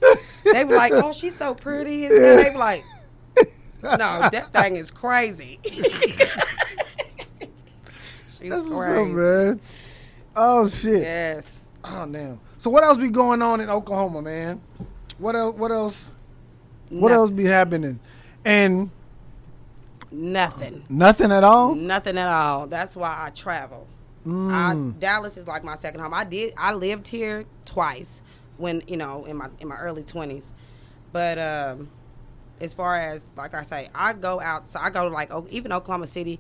[0.45, 2.85] They be like, "Oh, she's so pretty." And then they be like,
[3.83, 5.79] "No, that thing is crazy." she's
[8.51, 9.11] That's what's crazy.
[9.11, 9.61] up, man.
[10.37, 11.03] Oh shit.
[11.03, 11.64] Yes.
[11.85, 12.40] Oh damn.
[12.59, 14.61] So what else be going on in Oklahoma, man?
[15.19, 15.57] What else?
[15.57, 16.14] What else?
[16.90, 18.01] What else be happening?
[18.44, 18.90] And
[20.12, 20.85] Nothing.
[20.88, 21.74] nothing at all.
[21.74, 22.66] Nothing at all.
[22.66, 23.87] That's why I travel.
[24.26, 26.12] I, Dallas is like my second home.
[26.12, 26.53] I did.
[26.59, 28.20] I lived here twice
[28.59, 30.53] when you know in my in my early twenties,
[31.11, 31.90] but um,
[32.61, 34.68] as far as like I say, I go out.
[34.68, 36.38] So I go to like even Oklahoma City.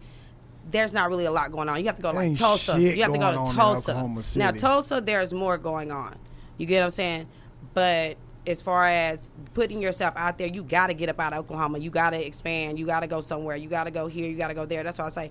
[0.70, 1.78] There's not really a lot going on.
[1.78, 2.78] You have to go to like Ain't Tulsa.
[2.78, 4.38] You have to go to Tulsa.
[4.38, 6.18] Now Tulsa, there's more going on.
[6.58, 7.26] You get what I'm saying?
[7.72, 8.18] But
[8.50, 11.78] as far as putting yourself out there, you got to get up out of Oklahoma.
[11.78, 12.78] You got to expand.
[12.78, 13.56] You got to go somewhere.
[13.56, 14.28] You got to go here.
[14.28, 14.82] You got to go there.
[14.82, 15.30] That's why I say,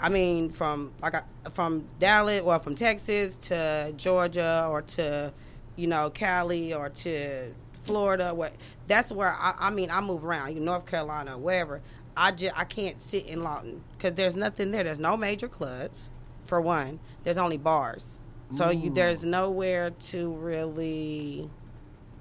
[0.00, 5.32] I mean, from like I, from Dallas or from Texas to Georgia or to,
[5.76, 8.34] you know, Cali or to Florida.
[8.34, 8.52] What
[8.86, 10.54] that's where I, I mean I move around.
[10.54, 11.80] You know, North Carolina, whatever.
[12.16, 14.84] I just I can't sit in Lawton because there's nothing there.
[14.84, 16.10] There's no major clubs,
[16.46, 16.98] for one.
[17.24, 18.20] There's only bars.
[18.50, 18.94] So you, mm.
[18.94, 21.50] there's nowhere to really,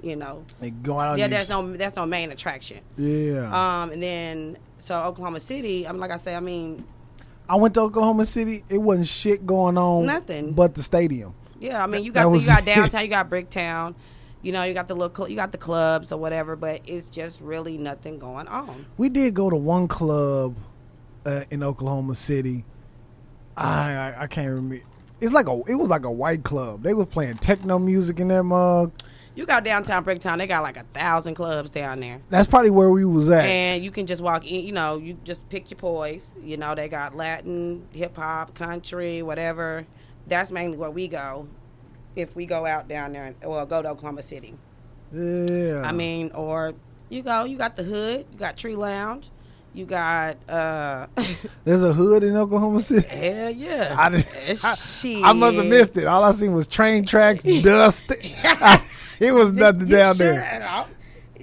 [0.06, 0.44] you know,
[0.84, 1.18] going out.
[1.18, 1.26] yeah.
[1.26, 2.80] and ex- no there's no main attraction.
[2.98, 3.50] Yeah.
[3.82, 5.86] Um, and then so Oklahoma City.
[5.88, 6.36] I'm like I say.
[6.36, 6.86] I mean,
[7.50, 8.64] I went to Oklahoma City.
[8.70, 10.06] It wasn't shit going on.
[10.06, 10.54] Nothing.
[10.54, 11.34] But the stadium.
[11.60, 11.84] yeah.
[11.84, 13.02] I mean, you got the, you got downtown.
[13.02, 13.96] You got Bricktown.
[14.44, 16.56] You know, you got the little cl- you got the clubs or whatever.
[16.56, 18.86] But it's just really nothing going on.
[18.98, 20.56] We did go to one club
[21.26, 22.64] uh, in Oklahoma City.
[23.58, 24.86] I, I I can't remember.
[25.20, 26.84] It's like a it was like a white club.
[26.84, 28.92] They was playing techno music in that mug.
[29.36, 30.38] You got downtown Bricktown.
[30.38, 32.22] They got like a thousand clubs down there.
[32.30, 33.46] That's probably where we was at.
[33.46, 34.66] and you can just walk in.
[34.66, 36.34] You know, you just pick your poise.
[36.42, 39.86] You know, they got Latin, hip hop, country, whatever.
[40.28, 41.48] That's mainly where we go.
[42.16, 44.54] If we go out down there, and, or go to Oklahoma City.
[45.12, 45.84] yeah.
[45.86, 46.74] I mean, or
[47.10, 49.30] you go, you got the hood, you got Tree Lounge,
[49.76, 51.08] you got uh,
[51.66, 53.08] there's a hood in Oklahoma City.
[53.08, 53.96] hell yeah.
[53.98, 56.06] I, I, I must have missed it.
[56.06, 58.06] All I seen was train tracks, dust.
[58.12, 60.34] it was nothing You down sure?
[60.34, 60.86] there.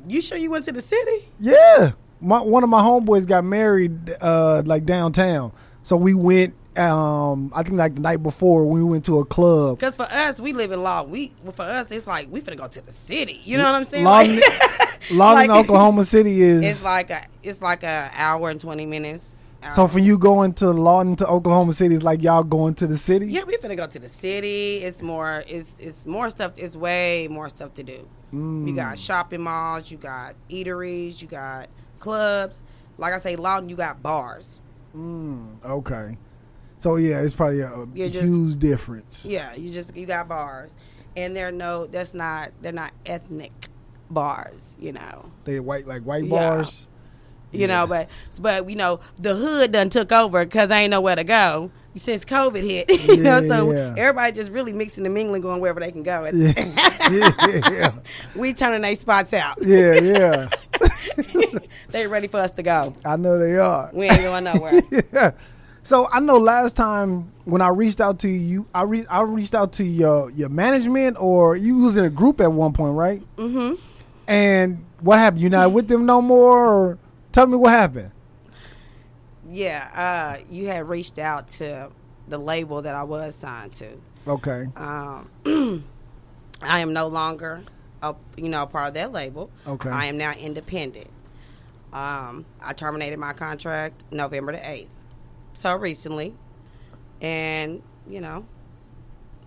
[0.09, 1.29] You sure you went to the city?
[1.39, 6.55] Yeah, my, one of my homeboys got married uh, like downtown, so we went.
[6.77, 9.79] Um, I think like the night before we went to a club.
[9.79, 11.03] Because for us, we live in Law.
[11.05, 13.41] We for us, it's like we finna go to the city.
[13.45, 14.05] You know what I'm saying?
[14.05, 16.63] Lawton, Like- Lawton, like- Oklahoma City is.
[16.63, 19.33] It's like a it's like a hour and twenty minutes.
[19.75, 19.89] so Hour.
[19.89, 23.27] for you going to Lawton to Oklahoma City is like y'all going to the city.
[23.27, 24.79] yeah, we finna go to the city.
[24.79, 26.53] It's more it's it's more stuff.
[26.57, 28.09] It's way more stuff to do.
[28.33, 28.77] You mm.
[28.77, 29.91] got shopping malls.
[29.91, 31.21] You got eateries.
[31.21, 32.63] You got clubs.
[32.97, 34.59] Like I say, Lawton, you got bars.
[34.97, 36.17] Mm, okay.
[36.83, 39.25] So yeah, it's probably a, You're just- huge difference.
[39.25, 40.75] Yeah, you just you got bars,
[41.17, 43.53] and they're no that's not they're not ethnic
[44.11, 44.77] bars.
[44.81, 45.27] You know.
[45.45, 46.31] They white like white Yeah.
[46.31, 46.89] bars.
[47.53, 47.87] you know.
[47.87, 48.09] But
[48.41, 52.25] but you know the hood done took over because I ain't nowhere to go since
[52.25, 52.91] COVID hit.
[53.09, 53.95] you know, so Yeah.
[53.97, 56.29] everybody just really mixing and mingling, going wherever they can go.
[56.35, 57.31] Yeah,
[57.71, 57.93] yeah,
[58.37, 59.59] we turning their spots out.
[59.61, 60.49] yeah, yeah.
[61.91, 62.93] they ready for us to go.
[63.05, 63.89] I know they are.
[63.93, 65.35] We ain't going nowhere.
[65.85, 69.55] So I know last time when I reached out to you, I re- I reached
[69.55, 73.23] out to your your management or you was in a group at one point, right?
[73.37, 73.75] Mm-hmm.
[74.29, 75.43] And what happened?
[75.43, 76.65] You're not with them no more?
[76.67, 76.99] Or
[77.33, 78.13] tell me what happened.
[79.51, 81.91] yeah, uh, you had reached out to
[82.29, 83.89] the label that I was signed to.
[84.27, 84.67] Okay.
[84.77, 85.29] Um,
[86.63, 87.65] I am no longer,
[88.03, 89.51] a, you know, part of that label.
[89.67, 89.91] Okay.
[89.91, 91.09] I am now independent.
[91.93, 94.89] Um, I terminated my contract November the eighth,
[95.55, 96.35] so recently,
[97.21, 98.45] and you know,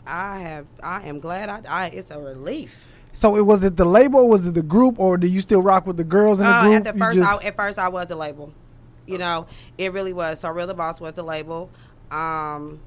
[0.08, 0.68] I have.
[0.84, 1.50] I am glad.
[1.50, 1.62] I.
[1.68, 2.88] I it's a relief.
[3.14, 5.88] So it was it the label, was it the group, or do you still rock
[5.88, 6.76] with the girls in the Uh, group?
[6.76, 8.52] at the first, just- I, at first, I was the label.
[9.08, 9.46] You know,
[9.78, 10.40] it really was.
[10.40, 11.70] So, Real the Boss was the label,
[12.12, 12.80] um,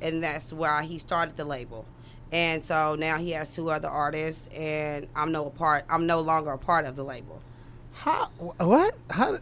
[0.00, 1.84] and that's why he started the label.
[2.32, 5.84] And so now he has two other artists, and I'm no part.
[5.90, 7.40] I'm no longer a part of the label.
[7.92, 8.30] How?
[8.38, 8.94] What?
[9.10, 9.38] How?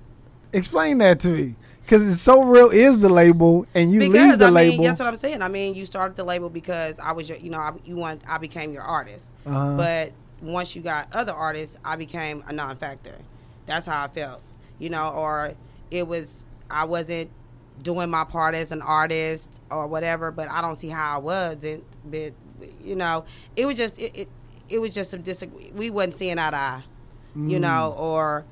[0.52, 1.54] Explain that to me,
[1.92, 2.70] because it's so real.
[2.70, 4.84] Is the label, and you because leave the I mean, label?
[4.84, 5.42] that's what I'm saying.
[5.42, 8.22] I mean, you started the label because I was your, you know, I, you want,
[8.26, 9.30] I became your artist.
[9.44, 9.76] Uh-huh.
[9.76, 13.14] But once you got other artists, I became a non-factor.
[13.66, 14.42] That's how I felt,
[14.78, 15.52] you know, or
[15.90, 17.30] it was I wasn't
[17.82, 20.30] doing my part as an artist or whatever.
[20.30, 21.84] But I don't see how I wasn't.
[22.10, 22.32] But
[22.82, 24.16] you know, it was just it.
[24.16, 24.28] it
[24.68, 25.70] it was just some disagree.
[25.74, 26.82] We wasn't seeing eye to eye,
[27.36, 28.46] you know, or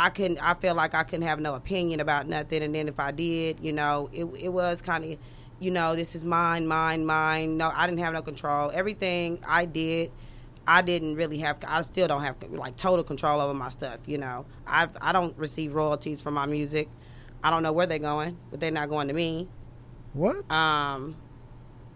[0.00, 0.38] I couldn't.
[0.38, 2.62] I felt like I couldn't have no opinion about nothing.
[2.62, 5.18] And then if I did, you know, it it was kind of,
[5.58, 7.56] you know, this is mine, mine, mine.
[7.56, 8.70] No, I didn't have no control.
[8.72, 10.12] Everything I did,
[10.68, 11.58] I didn't really have.
[11.66, 13.98] I still don't have like total control over my stuff.
[14.06, 16.88] You know, I've I don't receive royalties from my music.
[17.42, 19.48] I don't know where they're going, but they're not going to me.
[20.12, 20.48] what?
[20.50, 21.16] Um,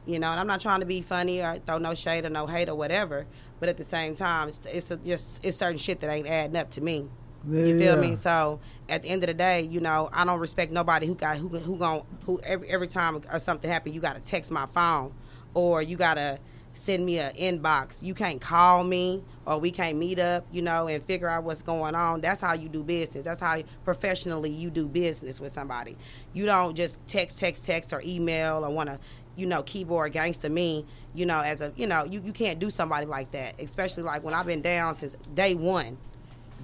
[0.07, 2.49] you know, and I'm not trying to be funny or throw no shade or no
[2.49, 3.27] hate or whatever.
[3.61, 6.57] But at the same time, it's, it's a, just it's certain shit that ain't adding
[6.57, 7.09] up to me.
[7.49, 8.17] You feel me?
[8.17, 11.39] So at the end of the day, you know, I don't respect nobody who got
[11.39, 14.67] who who gon' who every every time or something happen, you got to text my
[14.67, 15.13] phone
[15.55, 16.39] or you got to
[16.73, 18.03] send me an inbox.
[18.03, 21.63] You can't call me or we can't meet up, you know, and figure out what's
[21.63, 22.21] going on.
[22.21, 23.25] That's how you do business.
[23.25, 25.97] That's how professionally you do business with somebody.
[26.33, 28.99] You don't just text, text, text, or email or want to,
[29.37, 30.87] you know, keyboard gangster me.
[31.15, 33.61] You know, as a, you know, you, you can't do somebody like that.
[33.61, 35.99] Especially like when I've been down since day one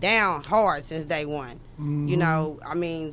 [0.01, 1.61] down hard since day one.
[1.79, 2.19] You mm-hmm.
[2.19, 3.13] know, I mean,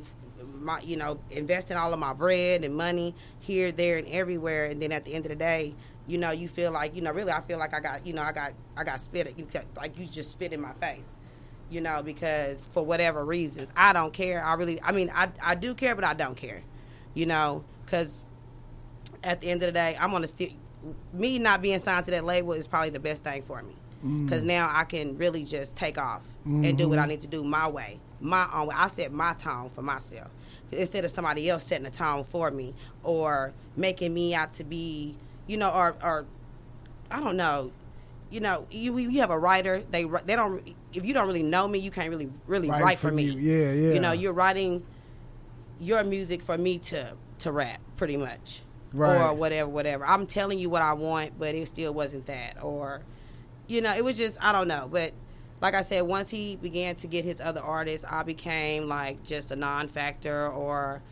[0.60, 4.82] my you know, investing all of my bread and money here, there, and everywhere, and
[4.82, 5.74] then at the end of the day,
[6.06, 8.22] you know, you feel like you know, really, I feel like I got you know,
[8.22, 9.46] I got I got spit at you
[9.76, 11.12] like you just spit in my face.
[11.68, 14.44] You know, because for whatever reasons, I don't care.
[14.44, 16.62] I really, I mean, I I do care, but I don't care.
[17.14, 18.22] You know, because
[19.24, 20.48] at the end of the day, I'm gonna still.
[21.12, 24.42] Me not being signed to that label is probably the best thing for me, because
[24.42, 27.10] now I can really just take off and do what I mm-hmm.
[27.10, 28.74] need to do my way, my own way.
[28.76, 30.28] I set my tone for myself
[30.72, 35.16] instead of somebody else setting the tone for me or making me out to be,
[35.46, 36.26] you know, or or
[37.10, 37.72] I don't know.
[38.30, 39.82] You know, you you have a writer.
[39.90, 40.62] They they don't.
[40.92, 43.24] If you don't really know me, you can't really really Write write, for for me.
[43.24, 43.38] you.
[43.38, 43.94] Yeah, yeah.
[43.94, 44.84] You know, you're writing
[45.78, 49.20] your music for me to to rap, pretty much, Right.
[49.20, 50.06] or whatever, whatever.
[50.06, 53.02] I'm telling you what I want, but it still wasn't that, or
[53.68, 54.88] you know, it was just I don't know.
[54.90, 55.12] But
[55.60, 59.50] like I said, once he began to get his other artists, I became like just
[59.50, 61.02] a non-factor, or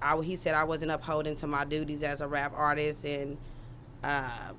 [0.00, 3.36] I, he said I wasn't upholding to my duties as a rap artist, and
[4.02, 4.50] uh,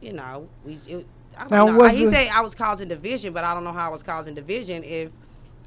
[0.00, 0.78] you know, we.
[0.86, 1.06] It,
[1.36, 1.84] I don't Now, know.
[1.88, 4.34] He the- said I was causing division, but I don't know how I was causing
[4.34, 5.10] division if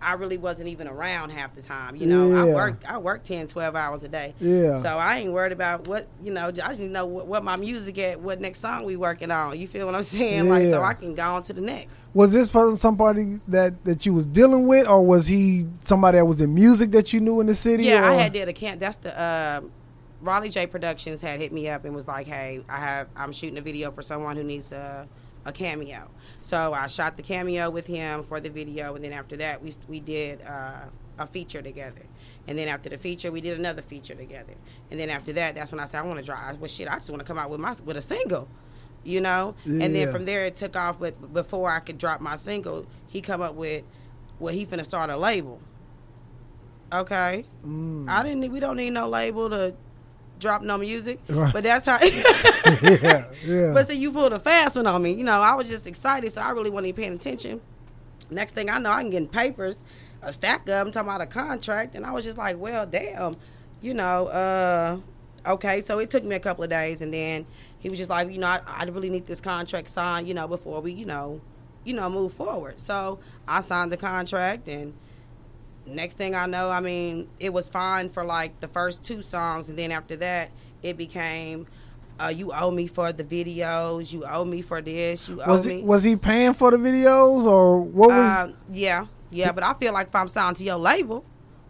[0.01, 1.95] I really wasn't even around half the time.
[1.95, 2.55] You know, I Yeah.
[2.55, 4.33] work I work 10, 12 hours a day.
[4.39, 4.79] Yeah.
[4.81, 6.47] So I ain't worried about what you know.
[6.47, 9.31] I just need to know what, what my music at, what next song we working
[9.31, 9.59] on.
[9.59, 10.45] You feel what I'm saying?
[10.45, 10.51] Yeah.
[10.51, 12.01] Like so I can go on to the next.
[12.13, 16.25] Was this person somebody that that you was dealing with, or was he somebody that
[16.25, 17.83] was in music that you knew in the city?
[17.85, 18.79] Yeah, I had did a camp.
[18.79, 19.61] That's the uh,
[20.21, 23.57] Raleigh J Productions had hit me up and was like, "Hey, I have I'm shooting
[23.57, 25.07] a video for someone who needs a,
[25.45, 29.37] a cameo." So I shot the cameo with him for the video, and then after
[29.37, 30.85] that, we we did uh,
[31.19, 32.01] a feature together.
[32.47, 34.53] And then after the feature, we did another feature together.
[34.89, 36.95] And then after that, that's when I said, "I want to drive." Well, shit, I
[36.95, 38.47] just want to come out with my with a single.
[39.03, 40.99] You know, and then from there it took off.
[40.99, 43.83] But before I could drop my single, he come up with,
[44.39, 45.59] well, he finna start a label.
[46.93, 47.45] Okay.
[47.65, 48.07] Mm.
[48.07, 48.51] I didn't.
[48.51, 49.73] We don't need no label to
[50.41, 51.19] drop no music.
[51.29, 51.53] Right.
[51.53, 51.97] But that's how.
[52.03, 53.73] yeah, yeah.
[53.73, 55.13] But see, you pulled a fast one on me.
[55.13, 57.61] You know, I was just excited, so I really wasn't even paying attention.
[58.29, 59.83] Next thing I know, I can get papers,
[60.21, 63.35] a stack of them, talking about a contract, and I was just like, well, damn,
[63.81, 64.97] you know, uh,
[65.45, 65.81] okay.
[65.81, 67.45] So it took me a couple of days, and then
[67.79, 70.47] he was just like, you know, I, I really need this contract signed, you know,
[70.47, 71.41] before we, you know,
[71.83, 72.79] you know, move forward.
[72.79, 74.93] So I signed the contract, and
[75.91, 79.69] next thing I know, I mean, it was fine for like the first two songs,
[79.69, 80.51] and then after that,
[80.83, 81.67] it became,
[82.19, 85.67] uh, you owe me for the videos, you owe me for this, you owe was
[85.67, 85.77] me.
[85.77, 88.45] he was he paying for the videos, or what was?
[88.45, 91.23] Um, yeah, yeah, but I feel like if I'm signed to your label,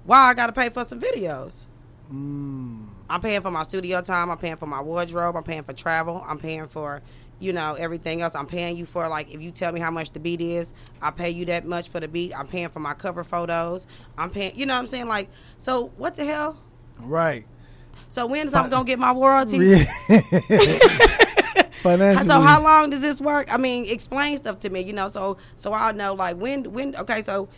[0.06, 1.66] why I gotta pay for some videos?
[2.12, 2.88] Mm.
[3.12, 4.32] I'm paying for my studio time.
[4.32, 5.36] I'm paying for my wardrobe.
[5.36, 6.24] I'm paying for travel.
[6.26, 7.02] I'm paying for,
[7.42, 8.36] you know, everything else.
[8.36, 11.12] I'm paying you for like if you tell me how much the beat is, I
[11.12, 12.38] pay you that much for the beat.
[12.38, 13.88] I'm paying for my cover photos.
[14.18, 14.56] I'm paying.
[14.56, 15.08] You know what I'm saying?
[15.08, 16.58] Like, so what the hell?
[17.00, 17.46] Right.
[18.08, 19.90] So when is I'm gonna get my royalties?
[21.82, 22.28] Financially.
[22.28, 23.52] So how long does this work?
[23.52, 26.96] I mean, explain stuff to me, you know, so so I'll know like when when
[26.96, 27.50] okay, so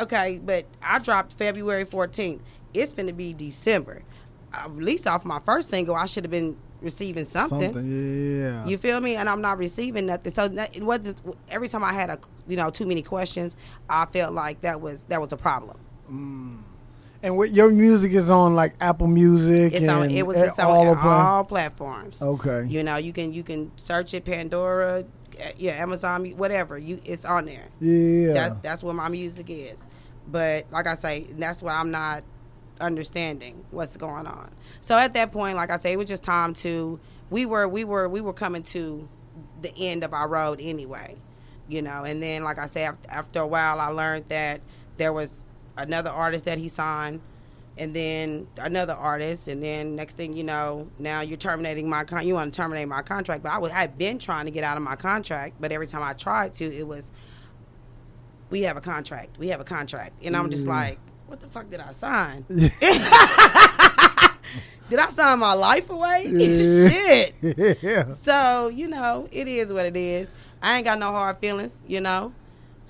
[0.00, 2.40] okay, but I dropped February 14th.
[2.74, 4.02] It's gonna be December.
[4.52, 7.72] At least off my first single, I should have been receiving something.
[7.72, 8.64] Something, yeah.
[8.66, 9.16] You feel me?
[9.16, 10.32] And I'm not receiving nothing.
[10.32, 11.14] So that- it was
[11.50, 13.56] every time I had a you know too many questions,
[13.88, 15.78] I felt like that was that was a problem.
[17.22, 20.10] and what your music is on like Apple Music It's and on.
[20.10, 22.20] It was it's on all all, platforms.
[22.22, 22.66] Okay.
[22.68, 25.04] You know, you can you can search it Pandora,
[25.38, 26.78] eh, yeah, Amazon, whatever.
[26.78, 27.68] You it's on there.
[27.80, 28.32] Yeah.
[28.32, 29.84] That's that's what my music is.
[30.26, 32.22] But like I say, that's why I'm not
[32.80, 34.50] understanding what's going on.
[34.80, 36.98] So at that point, like I say, it was just time to
[37.30, 39.08] we were we were we were coming to
[39.62, 41.16] the end of our road anyway,
[41.68, 42.04] you know.
[42.04, 44.60] And then like I say, after a while, I learned that
[44.96, 45.44] there was
[45.76, 47.20] another artist that he signed.
[47.78, 52.26] And then another artist, and then next thing you know, now you're terminating my con.
[52.26, 54.76] You want to terminate my contract, but I was I've been trying to get out
[54.76, 57.10] of my contract, but every time I tried to, it was
[58.50, 59.38] we have a contract.
[59.38, 60.22] We have a contract.
[60.24, 60.72] And I'm just Yeah.
[60.74, 60.98] like,
[61.30, 62.42] what the fuck did I sign?
[62.48, 62.72] did
[64.98, 66.26] I sign my life away?
[66.28, 66.88] Yeah.
[66.88, 67.34] Shit.
[67.82, 68.14] yeah.
[68.16, 70.28] So, you know, it is what it is.
[70.60, 72.32] I ain't got no hard feelings, you know.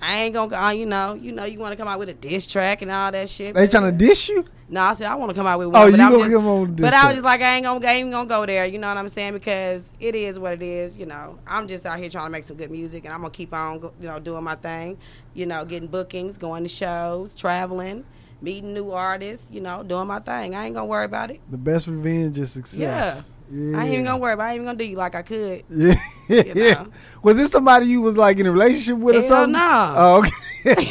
[0.01, 2.15] I ain't gonna, uh, you know, you know, you want to come out with a
[2.15, 3.53] diss track and all that shit.
[3.53, 4.45] They trying to dish you?
[4.71, 5.75] no, I said I want to come out with one.
[5.75, 7.65] Oh, but you gonna just, give on this But I was just like, I ain't
[7.65, 8.65] gonna, I ain't gonna go there.
[8.65, 9.33] You know what I'm saying?
[9.33, 10.97] Because it is what it is.
[10.97, 13.31] You know, I'm just out here trying to make some good music, and I'm gonna
[13.31, 14.97] keep on, you know, doing my thing.
[15.33, 18.05] You know, getting bookings, going to shows, traveling,
[18.41, 19.49] meeting new artists.
[19.51, 20.55] You know, doing my thing.
[20.55, 21.39] I ain't gonna worry about it.
[21.49, 23.27] The best revenge is success.
[23.49, 23.77] Yeah.
[23.77, 24.43] I ain't even gonna worry about.
[24.43, 24.47] it.
[24.47, 25.63] I ain't even gonna do you like I could.
[25.69, 25.95] Yeah.
[26.29, 26.87] You know.
[27.21, 29.53] Was this somebody you was like in a relationship with or something?
[29.53, 29.93] no.
[29.97, 30.31] Oh, okay.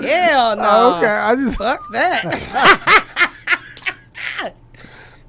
[0.00, 0.62] Hell no.
[0.64, 1.06] Oh, okay.
[1.08, 3.32] I just Fuck that.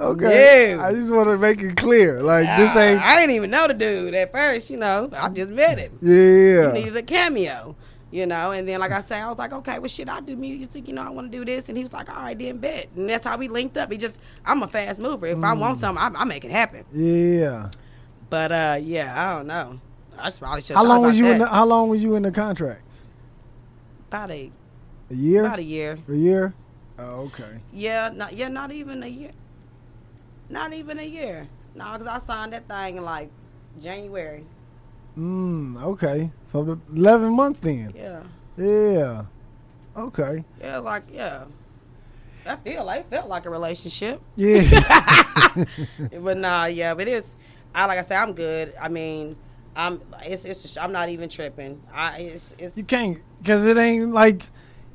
[0.02, 0.76] okay.
[0.78, 0.84] No.
[0.84, 2.22] I just want to make it clear.
[2.22, 4.70] Like this ain't I didn't even know the dude at first.
[4.70, 5.98] You know, I just met him.
[6.02, 6.72] Yeah.
[6.74, 7.76] needed a cameo,
[8.12, 8.52] you know.
[8.52, 10.94] And then, like I say, I was like, okay, well, shit, I do music, you
[10.94, 11.70] know, I want to do this.
[11.70, 12.88] And he was like, all right, then bet.
[12.96, 13.92] And that's how we linked up.
[13.92, 15.26] He just, I'm a fast mover.
[15.28, 15.60] If I Mm.
[15.60, 16.86] want something, I, I make it happen.
[16.94, 17.70] Yeah.
[18.30, 19.80] But uh, yeah, I don't know.
[20.18, 20.76] I probably should.
[20.76, 21.32] How long was you that.
[21.34, 22.82] in the how long was you in the contract?
[24.08, 24.52] about a
[25.12, 25.46] A year?
[25.46, 25.98] about a year.
[26.10, 26.54] A year?
[26.98, 27.60] Oh, okay.
[27.72, 29.32] Yeah, not yeah, not even a year.
[30.50, 31.48] Not even a year.
[31.76, 33.30] No, because I signed that thing in like
[33.82, 34.46] January.
[35.18, 36.32] Mm, okay.
[36.52, 37.94] So the eleven months then.
[37.96, 38.24] Yeah,
[38.58, 39.26] Yeah.
[39.96, 40.44] Okay.
[40.60, 41.44] yeah, it was like yeah.
[42.46, 44.22] I feel like it felt like a relationship.
[44.36, 44.64] Yeah.
[46.22, 47.36] but nah, yeah, but it's
[47.76, 48.74] I like I said, I'm good.
[48.82, 49.36] I mean,
[49.76, 51.82] I'm it's it's just, I'm not even tripping.
[51.94, 54.44] I it's it's you can't because it ain't like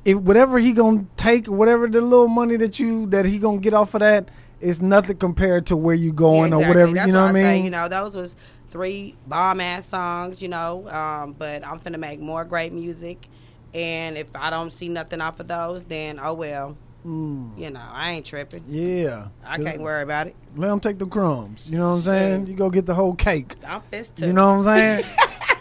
[0.04, 3.74] if whatever he gonna take, whatever the little money that you that he gonna get
[3.74, 4.28] off of that,
[4.60, 6.92] it's nothing compared to where you going Yeah, or whatever.
[6.92, 7.44] That's you know what I I mean?
[7.44, 8.36] Say, you know, those was
[8.74, 10.42] three bomb ass songs.
[10.42, 13.28] You know, um, but I'm finna make more great music,
[13.72, 16.76] and if I don't see nothing off of those, then oh well.
[17.06, 18.64] Mm, You know, I ain't tripping.
[18.66, 19.28] yeah.
[19.44, 20.36] I can't worry about it.
[20.56, 21.68] Let him take the crumbs.
[21.70, 22.40] You know what I'm saying?
[22.46, 22.48] Shit.
[22.52, 23.54] You go get the whole cake.
[23.66, 25.04] I'm fist You know what I'm saying?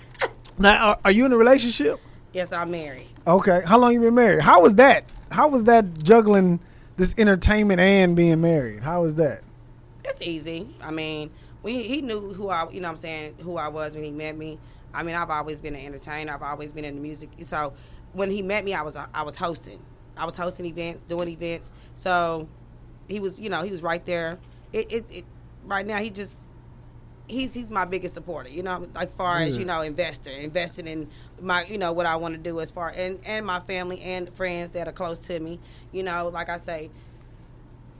[0.58, 2.00] now, are, are you in a relationship?
[2.32, 3.10] Yes, I'm married.
[3.28, 3.62] Okay.
[3.66, 4.42] How long you been married?
[4.42, 5.12] How was that?
[5.32, 6.62] How was that juggling
[6.96, 8.82] this entertainment and being married?
[8.82, 9.42] How was that?
[10.06, 10.74] It's easy.
[10.82, 11.30] I mean,
[11.64, 14.12] we he knew who I, you know, what I'm saying who I was when he
[14.12, 14.60] met me.
[14.94, 16.34] I mean, I've always been an entertainer.
[16.34, 17.30] I've always been in the music.
[17.42, 17.74] So
[18.12, 19.82] when he met me, I was I was hosting.
[20.16, 21.72] I was hosting events, doing events.
[21.96, 22.48] So
[23.08, 24.38] he was, you know, he was right there.
[24.72, 25.26] It, it, it
[25.66, 26.46] right now he just
[27.28, 28.50] he's he's my biggest supporter.
[28.50, 31.10] You know, as far as you know, investor, investing in
[31.42, 34.30] my, you know, what I want to do as far and and my family and
[34.30, 35.60] friends that are close to me.
[35.92, 36.92] You know, like I say,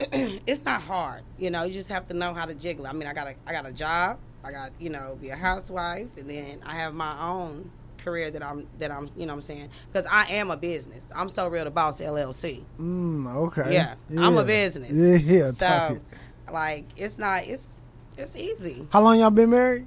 [0.46, 1.22] it's not hard.
[1.38, 2.86] You know, you just have to know how to jiggle.
[2.86, 4.18] I mean, I got a I got a job.
[4.42, 8.42] I got you know be a housewife, and then I have my own career that
[8.42, 11.04] I'm that I'm you know what I'm saying because I am a business.
[11.14, 12.62] I'm so real the boss LLC.
[12.78, 13.72] Mm, okay.
[13.72, 14.92] Yeah, I'm a business.
[14.92, 15.52] Yeah, yeah.
[15.52, 16.52] So, it.
[16.52, 17.76] like, it's not it's
[18.16, 18.86] it's easy.
[18.90, 19.86] How long y'all been married?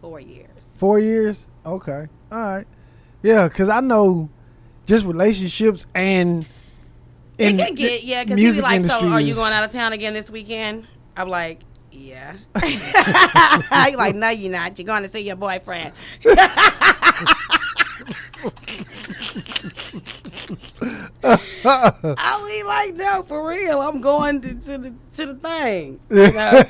[0.00, 0.48] Four years.
[0.76, 1.46] Four years.
[1.64, 2.06] Okay.
[2.32, 2.66] All right.
[3.22, 4.28] Yeah, because I know
[4.86, 6.46] just relationships and
[7.38, 9.92] it can get yeah because he be like, so are you going out of town
[9.92, 10.86] again this weekend?
[11.16, 11.60] I'm like.
[11.96, 12.36] Yeah.
[13.88, 14.76] You're like, no, you're not.
[14.76, 15.92] You're going to see your boyfriend.
[21.24, 23.80] I mean, like, no, for real.
[23.80, 26.00] I'm going to, to the to the thing.
[26.10, 26.64] You know?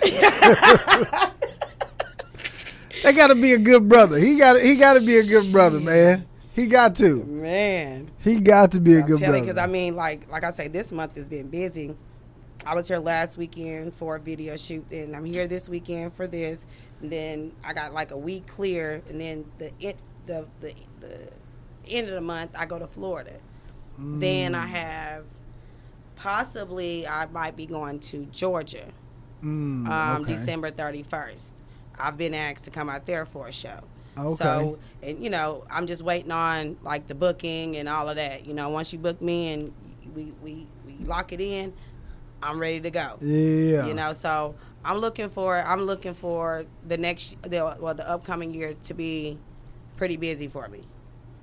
[3.03, 4.17] That got to be a good brother.
[4.19, 6.27] He got he got to be a good brother, man.
[6.55, 7.25] He got to.
[7.25, 8.11] Man.
[8.21, 9.59] He got to be a good because.
[9.59, 11.97] I mean, like like I say, this month has been busy.
[12.65, 16.27] I was here last weekend for a video shoot, and I'm here this weekend for
[16.27, 16.65] this.
[17.03, 19.97] And then I got like a week clear, and then the it
[20.27, 21.29] the the, the
[21.89, 23.35] end of the month I go to Florida.
[23.99, 24.57] Then Mm.
[24.57, 25.25] I have
[26.17, 28.87] possibly I might be going to Georgia,
[29.43, 30.33] Mm, um, okay.
[30.33, 31.53] December 31st.
[31.99, 33.81] I've been asked to come out there for a show.
[34.17, 34.45] Okay.
[34.45, 38.47] So, and you know, I'm just waiting on like the booking and all of that.
[38.47, 39.73] You know, once you book me and
[40.15, 41.73] we we we lock it in,
[42.43, 43.19] I'm ready to go.
[43.21, 43.87] Yeah.
[43.87, 44.55] You know, so
[44.85, 49.39] I'm looking for I'm looking for the next the well the upcoming year to be
[49.97, 50.83] pretty busy for me.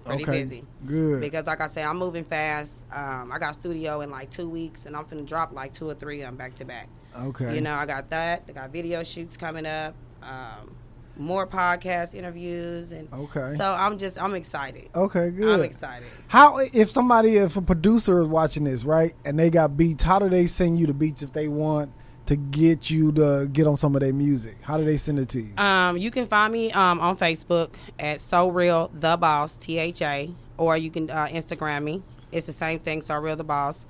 [0.06, 0.64] Pretty Okay, busy.
[0.86, 1.22] good.
[1.22, 2.84] Because like I say, I'm moving fast.
[2.92, 5.94] Um, I got studio in like two weeks, and I'm finna drop like two or
[5.94, 6.88] three of them back to back.
[7.16, 7.54] Okay.
[7.54, 8.44] You know, I got that.
[8.48, 9.94] I got video shoots coming up.
[10.24, 10.76] Um,
[11.18, 13.56] more podcast interviews, and Okay.
[13.58, 14.90] So I'm just I'm excited.
[14.96, 15.60] Okay, good.
[15.60, 16.08] I'm excited.
[16.28, 20.20] How if somebody if a producer is watching this right and they got beats, how
[20.20, 21.92] do they send you the beats if they want
[22.28, 24.58] to get you to get on some of their music?
[24.62, 25.56] How do they send it to you?
[25.58, 30.02] Um, you can find me um, on Facebook at So Real The Boss T H
[30.02, 32.02] A, or you can uh, Instagram me.
[32.32, 33.86] It's the same thing, So Real The Boss.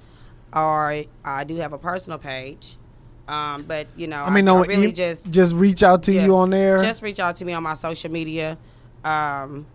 [0.53, 2.75] Or I do have a personal page,
[3.31, 6.25] um, but you know, I mean, no, really e- just just reach out to yes,
[6.25, 6.79] you on there.
[6.79, 8.57] Just reach out to me on my social media,
[9.05, 9.65] um,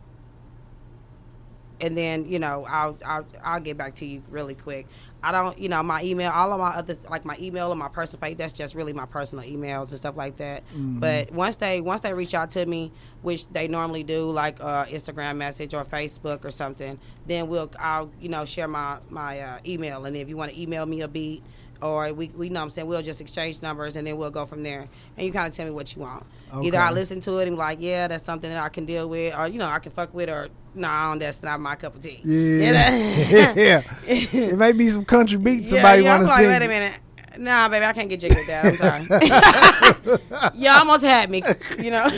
[1.81, 4.87] and then you know I'll, I'll I'll get back to you really quick.
[5.23, 7.89] I don't, you know, my email, all of my other like my email and my
[7.89, 8.37] personal page.
[8.37, 10.63] That's just really my personal emails and stuff like that.
[10.69, 11.01] Mm-hmm.
[11.01, 12.93] But once they once they reach out to me,
[13.23, 18.11] which they normally do, like uh, Instagram message or Facebook or something, then we'll I'll
[18.21, 21.09] you know share my my uh, email, and if you want to email me a
[21.09, 21.43] beat.
[21.83, 24.47] Or we, we know what I'm saying we'll just exchange numbers and then we'll go
[24.47, 24.89] from there.
[25.17, 26.25] And you kind of tell me what you want.
[26.63, 29.09] Either I listen to it and be like, yeah, that's something that I can deal
[29.09, 32.01] with, or you know, I can fuck with, or no, that's not my cup of
[32.03, 32.21] tea.
[32.25, 33.83] Yeah, yeah.
[34.07, 36.49] It may be some country beats Yeah, somebody yeah, I'm want to like, sing.
[36.49, 37.01] wait a minute.
[37.39, 38.65] Nah, baby, I can't get jiggy with that.
[38.65, 40.53] I'm sorry.
[40.55, 41.43] you almost had me,
[41.79, 42.09] you know.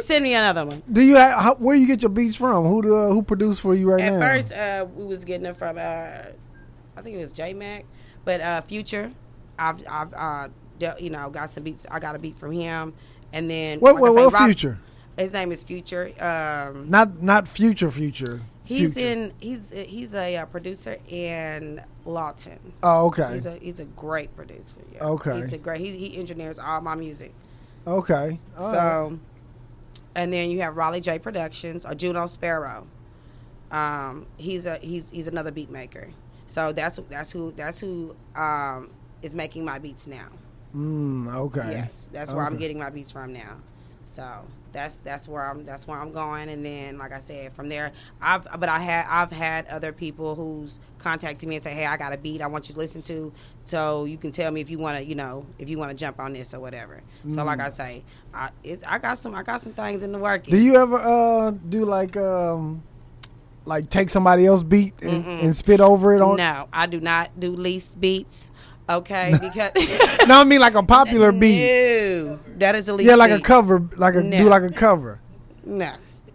[0.00, 0.82] Send me another one.
[0.90, 2.64] Do you have, how, where you get your beats from?
[2.66, 4.20] Who do, uh, who produced for you right now?
[4.20, 6.30] At first, uh, we was getting it from, uh,
[7.00, 7.86] I think it was J Mac,
[8.26, 9.10] but uh, Future,
[9.58, 10.48] I've, I've, uh,
[10.78, 11.86] de- you know, got some beats.
[11.90, 12.92] I got a beat from him,
[13.32, 14.78] and then what like what, say, what Rob- future?
[15.18, 16.12] His name is Future.
[16.20, 18.42] Um, Not not future future.
[18.64, 19.08] he's Future.
[19.08, 19.32] in.
[19.40, 22.58] He's he's a uh, producer in Lawton.
[22.82, 23.32] Oh, okay.
[23.32, 24.80] He's a he's a great producer.
[24.94, 25.04] Yeah.
[25.04, 25.36] Okay.
[25.36, 25.80] He's a great.
[25.80, 27.32] He, he engineers all my music.
[27.86, 28.38] okay.
[28.58, 29.18] All so, right.
[30.14, 32.86] and then you have Raleigh J Productions or Juno Sparrow.
[33.70, 36.08] Um, he's a he's he's another beat maker.
[36.50, 38.90] So that's that's who that's who um,
[39.22, 40.26] is making my beats now.
[40.74, 41.70] Mm, okay.
[41.70, 43.56] Yes, that's where I'm getting my beats from now.
[44.04, 44.26] So
[44.72, 47.92] that's that's where I'm that's where I'm going, and then like I said, from there,
[48.20, 51.96] I've but I had I've had other people who's contacted me and say, hey, I
[51.96, 53.32] got a beat I want you to listen to,
[53.62, 55.96] so you can tell me if you want to, you know, if you want to
[55.96, 57.00] jump on this or whatever.
[57.28, 58.02] So like I say,
[58.34, 60.50] I it's, I got some I got some things in the working.
[60.50, 62.82] Do you ever uh do like um
[63.64, 66.36] like take somebody else beat and, and spit over it on?
[66.36, 68.50] no, I do not do leased beats.
[68.88, 69.70] Okay, because
[70.26, 71.60] No, I mean like a popular beat.
[71.60, 73.08] No, that is a least.
[73.08, 74.38] Yeah, like a cover, like a No.
[74.38, 75.20] do like a cover.
[75.64, 75.92] No,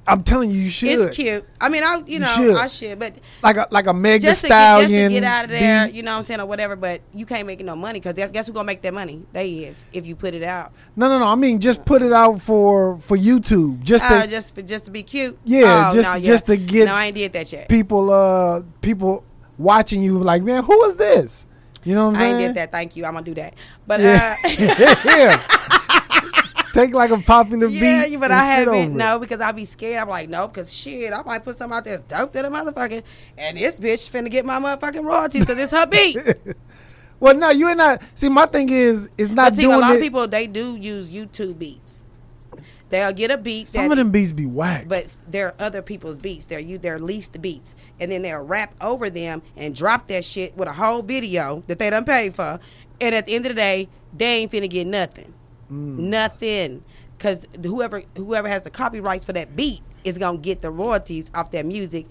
[0.08, 0.90] I'm telling you, you should.
[0.90, 1.44] it's cute.
[1.60, 2.56] I mean, I you know should.
[2.56, 5.46] I should, but Like a like a mega just to, get, just to get out
[5.46, 5.96] of there, beat.
[5.96, 6.76] you know what I'm saying, or whatever.
[6.76, 9.24] But you can't make no money because guess who's gonna make that money?
[9.34, 10.74] They is if you put it out.
[10.96, 11.26] No, no, no.
[11.26, 14.86] I mean, just put it out for for YouTube, just to Uh, just for, just
[14.86, 15.38] to be cute.
[15.44, 17.68] Yeah, Oh, just- no, just to get- No, I ain't did that yet.
[17.68, 19.24] people uh people
[19.58, 21.46] watching you like, man, who is this?
[21.84, 22.36] You know what I'm I saying?
[22.36, 22.72] I ain't did that.
[22.72, 23.06] Thank you.
[23.06, 23.54] I'm gonna do that.
[23.88, 24.36] But Yeah.
[24.44, 24.50] uh,
[25.06, 25.42] yeah.
[26.76, 28.12] Take like a popular yeah, beat.
[28.12, 28.74] Yeah, but and I haven't.
[28.76, 28.90] it.
[28.90, 29.98] No, because I be scared.
[29.98, 32.50] I'm like, no, because shit, I might put something out there that's dope to the
[32.50, 33.02] motherfucker,
[33.38, 36.18] and this bitch finna get my motherfucking royalties because it's her beat.
[37.18, 38.02] Well, no, you ain't not.
[38.14, 39.96] See, my thing is, it's not But see, doing a lot it.
[39.96, 42.02] of people they do use YouTube beats.
[42.90, 43.70] They'll get a beat.
[43.70, 44.88] some of them beats be whack.
[44.90, 46.46] but they're other people's beats.
[46.46, 50.56] They're you their leased beats, and then they'll rap over them and drop that shit
[50.58, 52.60] with a whole video that they done paid for.
[53.00, 55.34] And at the end of the day, they ain't finna get nothing,
[55.72, 55.98] Mm.
[55.98, 56.84] nothing,
[57.18, 61.52] because whoever whoever has the copyrights for that beat is gonna get the royalties off
[61.52, 62.06] that music.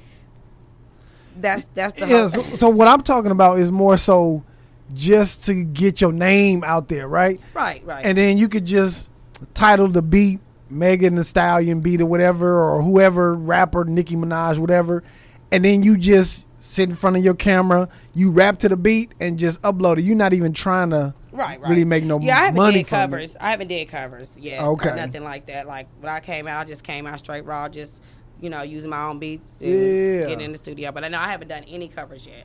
[1.37, 4.45] That's that's the yeah, so, so what I'm talking about is more so
[4.93, 7.41] just to get your name out there, right?
[7.55, 8.05] right, right.
[8.05, 9.09] And then you could just
[9.55, 10.41] title the beat
[10.71, 15.03] Megan Thee Stallion beat or whatever, or whoever rapper, Nicki Minaj, whatever,
[15.51, 19.13] and then you just sit in front of your camera, you rap to the beat,
[19.21, 20.03] and just upload it.
[20.03, 21.69] You're not even trying to Right, right.
[21.69, 23.37] really make no yeah, I haven't money did covers.
[23.41, 24.63] I haven't did covers yet.
[24.63, 24.95] Okay.
[24.95, 25.67] Nothing like that.
[25.67, 28.01] Like when I came out, I just came out straight raw, just
[28.41, 30.27] you know, using my own beats and Yeah.
[30.27, 30.93] getting in the studio.
[30.93, 32.45] But I know I haven't done any covers yet.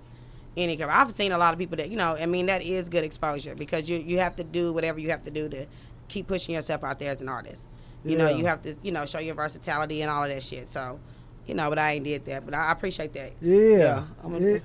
[0.58, 0.92] Any cover.
[0.92, 2.18] I've seen a lot of people that you know.
[2.20, 5.24] I mean, that is good exposure because you you have to do whatever you have
[5.26, 5.68] to do to
[6.08, 7.68] keep pushing yourself out there as an artist.
[8.04, 10.68] You know, you have to you know show your versatility and all of that shit.
[10.70, 11.00] So.
[11.48, 12.46] You know, but I ain't did that.
[12.46, 13.32] But I appreciate that.
[13.42, 14.04] Yeah.
[14.24, 14.62] I'm,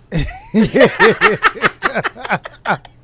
[0.52, 2.38] Yeah.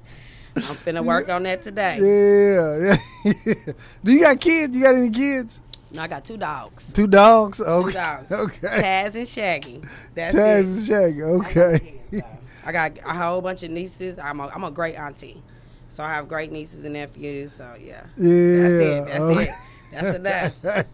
[0.57, 1.99] I'm finna work on that today.
[2.01, 3.73] Yeah, yeah.
[4.05, 4.75] Do you got kids?
[4.77, 5.61] You got any kids?
[5.99, 6.93] I got two dogs.
[6.93, 7.61] Two dogs.
[7.61, 7.87] Okay.
[7.93, 8.33] Two dogs.
[8.33, 8.69] Okay.
[8.69, 9.83] Taz and Shaggy.
[10.15, 10.67] That's Taz it.
[10.67, 11.23] and Shaggy.
[11.23, 11.95] I got Okay.
[12.11, 12.27] kids.
[12.65, 14.19] I got a whole bunch of nieces.
[14.19, 15.43] I'm a, I'm a great auntie.
[15.89, 17.53] So I have great nieces and nephews.
[17.53, 18.05] So yeah.
[18.17, 18.57] Yeah.
[18.61, 19.05] That's it.
[19.07, 19.43] That's okay.
[19.43, 19.55] it.
[19.93, 20.87] That's enough.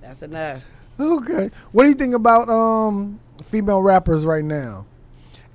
[0.00, 0.62] That's enough.
[0.98, 1.50] okay.
[1.72, 4.86] What do you think about um female rappers right now?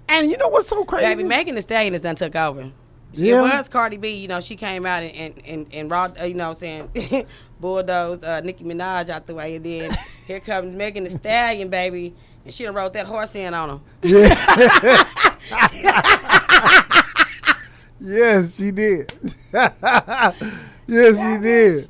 [0.10, 1.06] And you know what's so crazy?
[1.06, 2.72] Baby, Megan Thee Stallion has done took over.
[3.14, 3.40] Yeah.
[3.40, 6.24] It was Cardi B, you know, she came out and and, and, and raw, uh,
[6.26, 7.26] you know what I'm saying,
[7.60, 9.56] bulldozed uh, Nicki Minaj out the way.
[9.56, 12.14] And then here comes Megan Thee Stallion, baby.
[12.46, 13.82] And she done wrote that horse in on him.
[18.00, 19.12] yes, she did.
[19.54, 21.88] yes, she did.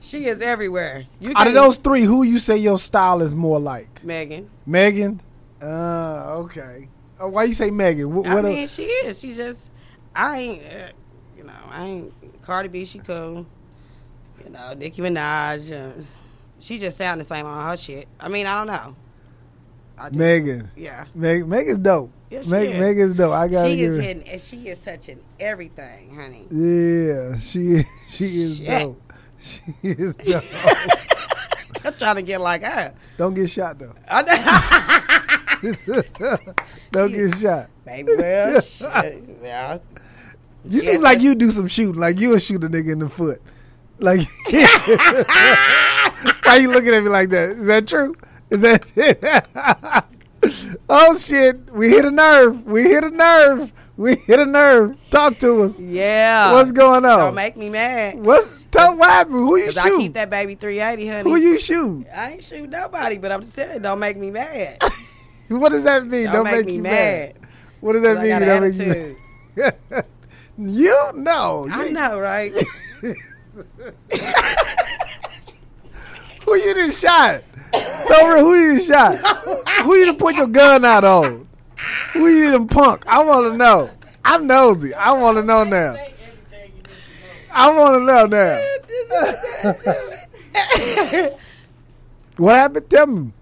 [0.00, 1.04] She is everywhere.
[1.18, 4.04] You Out of those three, who you say your style is more like?
[4.04, 4.48] Megan.
[4.64, 5.20] Megan.
[5.60, 6.88] Uh, okay.
[7.20, 8.14] Uh, why you say Megan?
[8.14, 8.26] What?
[8.26, 9.18] I what a- mean, she is.
[9.18, 9.70] She just,
[10.16, 10.88] I ain't, uh,
[11.36, 12.42] you know, I ain't.
[12.42, 13.46] Cardi B, she cool.
[14.42, 16.02] You know, Nicki Minaj, uh,
[16.58, 18.08] she just sound the same on her shit.
[18.18, 18.96] I mean, I don't know.
[19.98, 20.70] I just, Megan.
[20.76, 21.04] Yeah.
[21.14, 22.10] Meg, Megan's dope.
[22.30, 22.80] Yeah, she Meg, is.
[22.80, 23.32] Megan's dope.
[23.32, 26.46] I gotta She is hitting, and she is touching everything, honey.
[26.50, 28.68] Yeah, she she is Shit.
[28.68, 29.12] dope.
[29.38, 30.44] She is dope.
[31.84, 32.94] I'm trying to get like her.
[33.16, 33.94] Don't get shot though.
[34.08, 34.36] I know.
[36.92, 37.70] Don't get shot.
[37.84, 39.24] Baby, well, shit.
[39.42, 39.78] Yeah.
[40.68, 42.00] You Yeah, seem like you do some shooting.
[42.00, 43.40] Like you'll shoot a nigga in the foot.
[43.98, 44.20] Like
[46.44, 47.50] why you looking at me like that?
[47.50, 48.14] Is that true?
[48.50, 50.06] Is that
[50.88, 51.72] Oh shit.
[51.72, 52.64] We hit a nerve.
[52.66, 53.72] We hit a nerve.
[53.96, 54.96] We hit a nerve.
[55.10, 55.80] Talk to us.
[55.80, 56.52] Yeah.
[56.52, 57.18] What's going on?
[57.18, 58.18] Don't make me mad.
[58.18, 59.36] What's tell what happened?
[59.36, 61.30] Who you Cause I keep that baby 380, honey.
[61.30, 62.06] Who you shoot?
[62.14, 64.78] I ain't shoot nobody, but I'm just saying, don't make me mad.
[65.48, 66.24] What does that mean?
[66.24, 67.34] Don't, make, me you mad.
[67.78, 68.30] What does that mean?
[68.30, 69.16] Don't an make you
[69.94, 70.04] mad?
[70.58, 71.66] You know.
[71.70, 72.52] I You- know, right?
[76.44, 77.42] Who you just shot?
[78.06, 79.16] Tell me who you just shot?
[79.82, 81.48] who you done put your gun out on?
[82.12, 83.04] Who you done punk?
[83.06, 83.90] I want to know.
[84.24, 84.94] I'm nosy.
[84.94, 85.96] I want to know now.
[87.50, 88.60] I want to know now.
[92.36, 92.90] what happened?
[92.90, 93.32] Tell me.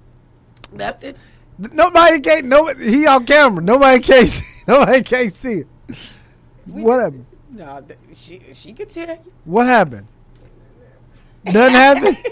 [0.72, 1.14] Nothing.
[1.58, 2.46] Nobody can't.
[2.46, 2.90] Nobody.
[2.90, 3.62] He on camera.
[3.62, 4.28] Nobody can't.
[4.30, 5.68] See, nobody can't see it.
[6.66, 7.26] What happened?
[7.50, 9.32] No, th- she she could tell you.
[9.44, 10.06] What happened?
[11.46, 12.16] Nothing happened.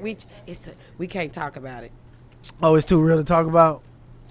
[0.00, 1.92] We it's a, we can't talk about it.
[2.62, 3.82] Oh, it's too real to talk about.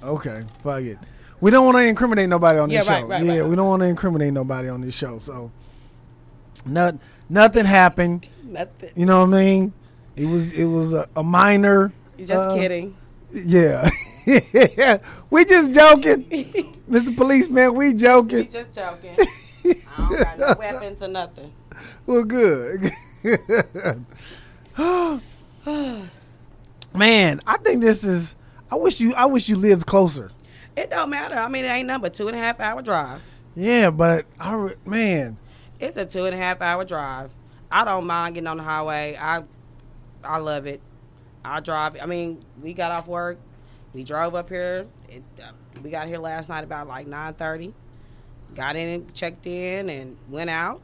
[0.04, 0.98] Okay, fuck it.
[1.40, 3.08] We don't want to incriminate nobody on this Yeah, right, show.
[3.08, 3.50] right, yeah, right.
[3.50, 5.20] we don't want to incriminate nobody on this show.
[5.20, 5.52] So,
[6.66, 6.96] not,
[7.30, 8.28] nothing happened.
[8.44, 8.90] Nothing.
[8.96, 9.74] You know what I mean?
[10.16, 11.92] It was it was a, a minor.
[12.18, 12.96] Just uh, kidding.
[13.34, 13.88] Yeah,
[15.30, 16.24] we just joking,
[16.90, 17.16] Mr.
[17.16, 17.74] Policeman.
[17.76, 18.50] We We joking.
[18.50, 19.16] just joking.
[19.18, 21.52] I don't got no weapons or nothing.
[22.06, 22.92] Well, good.
[26.94, 28.36] Man, I think this is.
[28.72, 29.14] I wish you.
[29.16, 30.32] I wish you lived closer.
[30.76, 31.36] It don't matter.
[31.36, 33.22] I mean, it ain't number two and a half hour drive.
[33.56, 35.38] Yeah, but I man,
[35.80, 37.32] It's a two and a half hour drive.
[37.72, 39.18] I don't mind getting on the highway.
[39.20, 39.44] I
[40.24, 40.82] I love it.
[41.44, 41.98] I drive.
[42.02, 43.38] I mean, we got off work.
[43.96, 44.86] We drove up here.
[45.10, 47.74] It, uh, we got here last night about like nine thirty.
[48.54, 50.82] Got in and checked in and went out.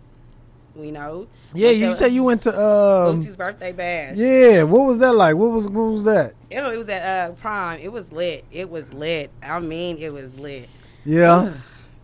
[0.79, 1.27] You know.
[1.53, 1.69] yeah.
[1.71, 2.51] You to said you went to.
[2.53, 4.15] Um, Boosie's birthday bash.
[4.17, 5.35] yeah, what was that like?
[5.35, 6.33] What was what was that?
[6.49, 7.81] It, it was at uh, Prime.
[7.81, 8.45] It was lit.
[8.49, 9.29] It was lit.
[9.43, 10.69] I mean, it was lit.
[11.03, 11.53] Yeah,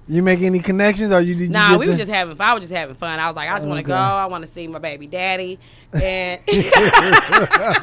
[0.10, 1.43] you make any connections or you did?
[1.43, 2.47] you Nah, get we to- were just having fun.
[2.49, 3.18] I was just having fun.
[3.18, 3.97] I was like, I just want to Okay.
[3.97, 4.03] go.
[4.03, 5.60] I want to see my baby daddy,
[5.93, 6.41] and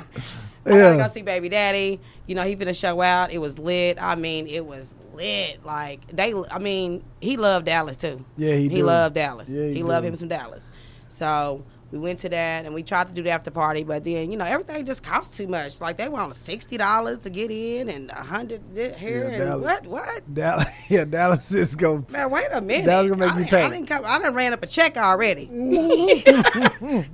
[0.67, 2.01] I want to go see baby daddy.
[2.27, 3.33] You know, he finna show out.
[3.33, 4.01] It was lit.
[4.01, 5.65] I mean, it was lit.
[5.65, 8.25] Like they, I mean, he loved Dallas too.
[8.37, 8.85] Yeah, he he do.
[8.85, 9.49] loved Dallas.
[9.49, 10.63] Yeah, he he, loved him some Dallas.
[11.11, 14.33] So we went to that and we tried to do the after party, but then
[14.33, 15.81] you know everything just costs too much.
[15.81, 19.65] Like they want sixty dollars to get in and a hundred here Yeah, and Dallas.
[19.65, 20.35] what what.
[20.35, 20.67] Dallas.
[20.91, 22.05] Yeah, Dallas is go.
[22.11, 22.87] Man, wait a minute.
[22.89, 23.63] Was gonna make I you pay.
[23.63, 24.03] I didn't come.
[24.05, 25.49] I done ran up a check already.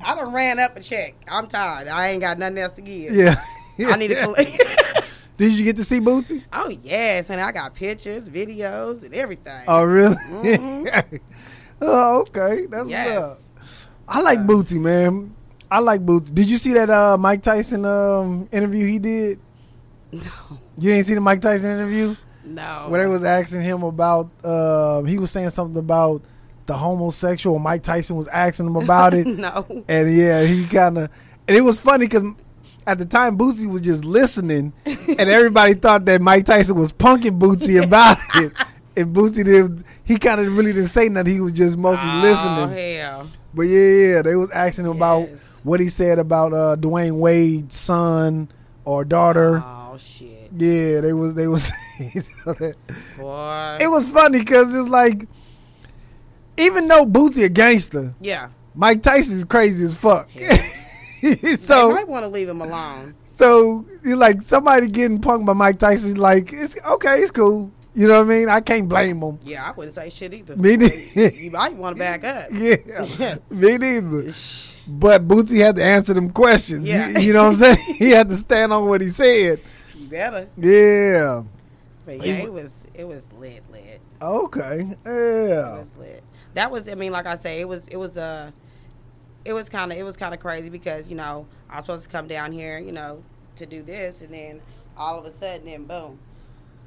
[0.03, 1.15] I done ran up a check.
[1.31, 1.87] I'm tired.
[1.89, 3.13] I ain't got nothing else to give.
[3.15, 3.37] Yeah.
[3.87, 4.63] I need to collect.
[5.37, 6.43] Did you get to see Boosie?
[6.53, 9.63] Oh yes, and I got pictures, videos, and everything.
[9.69, 10.17] Oh, really?
[10.17, 11.17] Mm-hmm.
[11.83, 12.67] oh, okay.
[12.67, 13.07] That's Yes.
[13.21, 13.41] what's up.
[14.11, 15.35] I like Boosie, man.
[15.71, 16.35] I like Boosie.
[16.35, 19.39] Did you see that uh, Mike Tyson um, interview he did?
[20.13, 20.21] no,
[20.79, 22.87] You ain't see the Mike Tyson interview no.
[22.89, 24.29] where they was asking him about.
[24.43, 26.23] Uh, he was saying something about
[26.67, 27.59] the homosexual.
[27.61, 29.65] Mike Tyson was asking him about it, no.
[29.89, 31.11] and yeah, he kind of.
[31.47, 32.25] And it was funny because
[32.87, 37.39] at the time Boosie was just listening, and everybody thought that Mike Tyson was punking
[37.39, 38.53] Boosie about it.
[38.97, 39.85] And Boosie did.
[40.03, 41.33] He kind of really didn't say nothing.
[41.33, 42.59] He was just mostly listening.
[42.59, 42.97] Oh listening.
[42.97, 43.31] hell.
[43.53, 43.79] But yeah,
[44.15, 45.29] yeah, they was asking him about
[45.65, 48.49] what he said about uh, Dwyane Wade's son
[48.85, 49.63] or daughter.
[49.65, 51.71] Oh shit, Yeah, they was they was.
[53.19, 53.79] boy.
[53.81, 55.27] it was funny because it's like,
[56.57, 58.49] even though Boosie a gangster, yeah.
[58.75, 60.29] Mike Tyson's crazy as fuck.
[60.35, 60.57] Yeah.
[61.59, 63.15] So might want to leave him alone.
[63.31, 67.71] so you like somebody getting punked by Mike Tyson, like it's okay, it's cool.
[67.95, 68.49] You know what I mean?
[68.49, 69.39] I can't blame him.
[69.43, 70.57] Yeah, I wouldn't say shit either.
[70.57, 71.29] Me neither.
[71.31, 72.49] You might want to back up.
[72.53, 74.31] Yeah, me neither.
[74.87, 76.89] But Boosie had to answer them questions.
[76.89, 77.09] Yeah.
[77.11, 77.79] You, you know what I'm saying?
[77.97, 79.61] he had to stand on what he said.
[79.97, 80.49] You better.
[80.57, 81.43] Yeah.
[82.07, 84.01] But yeah, He it was it was lit, lit.
[84.23, 84.97] Okay.
[85.05, 85.77] It Yeah.
[85.79, 86.23] was lit.
[86.55, 88.51] That was I mean, like I say, it was it was uh
[89.45, 92.27] it was kinda it was kinda crazy because, you know, I was supposed to come
[92.29, 93.23] down here, you know,
[93.57, 94.61] to do this and then
[94.97, 96.19] all of a sudden then boom.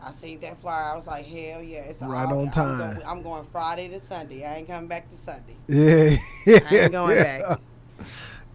[0.05, 0.91] I seen that flyer.
[0.91, 2.77] I was like, hell yeah, it's Right all- on I'm time.
[2.77, 4.45] going, I'm going Friday to Sunday.
[4.45, 5.55] I ain't coming back to Sunday.
[5.67, 6.17] Yeah.
[6.69, 7.47] I ain't going yeah.
[7.47, 7.59] back.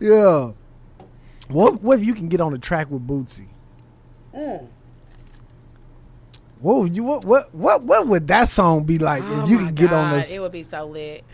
[0.01, 0.51] Yeah.
[1.49, 3.47] What what if you can get on the track with Boosie?
[4.35, 4.69] Mm.
[6.61, 9.75] Would you what what what what would that song be like Oh if you could
[9.75, 10.31] get on this?
[10.31, 11.25] It would be so lit.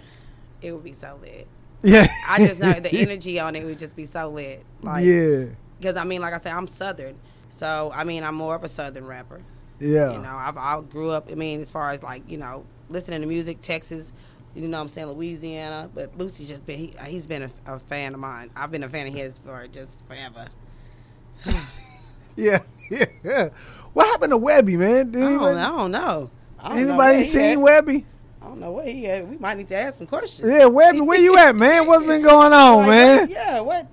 [0.60, 1.46] It would be so lit.
[1.82, 2.06] yeah.
[2.28, 4.64] I just know the energy on it would just be so lit.
[4.82, 5.46] Like, yeah.
[5.78, 7.16] Because I mean, like I said, I'm Southern,
[7.50, 9.40] so I mean, I'm more of a Southern rapper.
[9.81, 10.12] Yeah.
[10.12, 11.29] You know, I've, I grew up.
[11.31, 14.12] I mean, as far as like you know, listening to music, Texas.
[14.55, 17.79] You know, what I'm saying Louisiana, but Boosie's just been he, he's been a, a
[17.81, 18.51] fan of mine.
[18.55, 20.49] I've been a fan of his for just forever.
[22.37, 22.59] yeah.
[23.25, 23.49] Yeah.
[23.95, 25.11] What happened to Webbie, man?
[25.11, 26.31] Did I don't, I don't know.
[26.59, 27.59] I don't know anybody where he seen at.
[27.59, 28.05] Webbie?
[28.43, 29.29] I don't know what he had.
[29.31, 30.51] We might need to ask some questions.
[30.51, 31.87] Yeah, Webbie, where you at, man?
[31.87, 33.31] What's been going on, Like, man?
[33.31, 33.87] Yeah, what?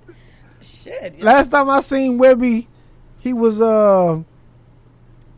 [0.60, 1.22] Shit.
[1.22, 2.66] Last time I seen Webbie,
[3.18, 4.22] he was uh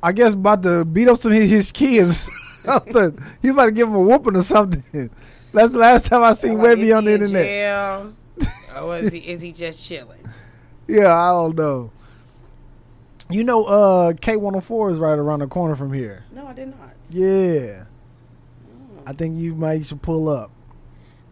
[0.04, 2.28] I guess about to beat up some of his kids.
[2.60, 3.22] Something.
[3.40, 4.82] he was about to give him a whooping or something.
[5.52, 7.44] That's the last time I seen Like, Webbie on the in internet.
[7.44, 8.14] Jail?
[8.82, 10.26] or is he, is he just chilling?
[10.86, 11.90] Yeah, I don't know.
[13.30, 16.24] You know, uh K one hundred four is right around the corner from here.
[16.32, 16.94] No, I did not.
[17.10, 17.84] Yeah.
[19.06, 20.50] I think you might should pull up.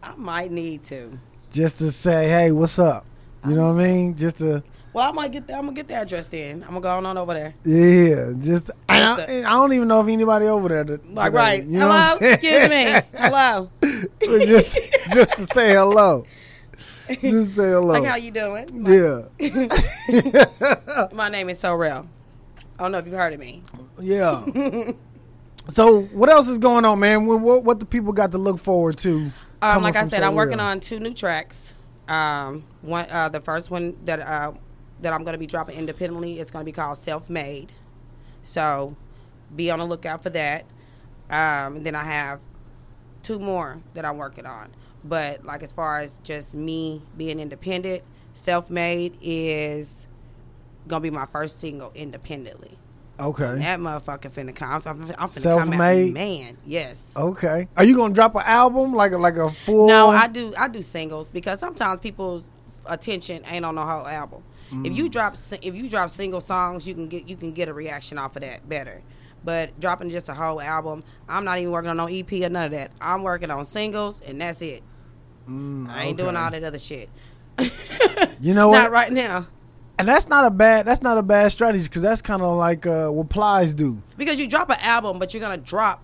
[0.01, 1.19] I might need to.
[1.51, 3.05] Just to say, hey, what's up?
[3.47, 4.15] You know what I mean?
[4.17, 4.63] Just to
[4.93, 6.61] Well, I might get the, I'm gonna get the address then.
[6.61, 7.55] I'm gonna go on, over there.
[7.65, 10.83] Yeah, just I, Just I, don't even know if anybody over there.
[10.83, 11.63] To, Like today, right.
[11.63, 12.17] you know hello.
[12.31, 13.01] Excuse me.
[13.17, 13.71] Hello.
[14.21, 14.77] Just
[15.13, 16.25] just to say hello.
[17.07, 17.87] Just say hello.
[17.87, 18.83] Like how you doing?
[18.83, 22.07] My, yeah, my name is Sorrel.
[22.77, 23.63] I don't know if you've heard of me.
[23.99, 24.45] yeah.
[25.69, 27.25] so what else is going on, man?
[27.25, 29.31] What what, what the people got to look forward to?
[29.61, 31.73] Um, like I said, I'm working on two new tracks.
[32.07, 34.51] Um, one, uh, the first one that uh,
[35.03, 37.71] that I'm gonna be dropping independently It's gonna be called Self Made.
[38.41, 38.95] So,
[39.55, 40.65] be on the lookout for that.
[41.29, 42.39] Um, and then I have
[43.21, 44.71] two more that I'm working on.
[45.03, 50.07] But like as far as just me being independent, Self Made is
[50.87, 52.77] gonna be my first single independently.
[53.19, 53.57] Okay.
[53.59, 54.71] That motherfucker finna come.
[54.71, 56.07] I'm, I'm, I'm finna Self-made?
[56.09, 56.57] out, man.
[56.65, 57.11] Yes.
[57.15, 57.67] Okay.
[57.77, 59.87] Are you gonna drop an album like a like a full?
[59.87, 60.53] No, I do.
[60.57, 62.49] I do singles because sometimes people's
[62.85, 64.43] attention ain't on the whole album.
[64.71, 64.95] If Mm.
[64.95, 68.17] you drop if you drop single songs, you can get you can get a reaction
[68.17, 69.01] off of that better.
[69.45, 72.65] But dropping just a whole album, I'm not even working on no EP or none
[72.65, 72.91] of that.
[73.01, 74.81] I'm working on singles and that's it.
[75.49, 77.09] Mm, I ain't doing all that other shit.
[78.39, 78.83] You know what?
[78.83, 79.47] Not right now.
[79.99, 82.85] And that's not a bad that's not a bad strategy because that's kind of like
[82.87, 84.01] uh, what Plies do.
[84.17, 86.01] Because you drop an album, but you're gonna drop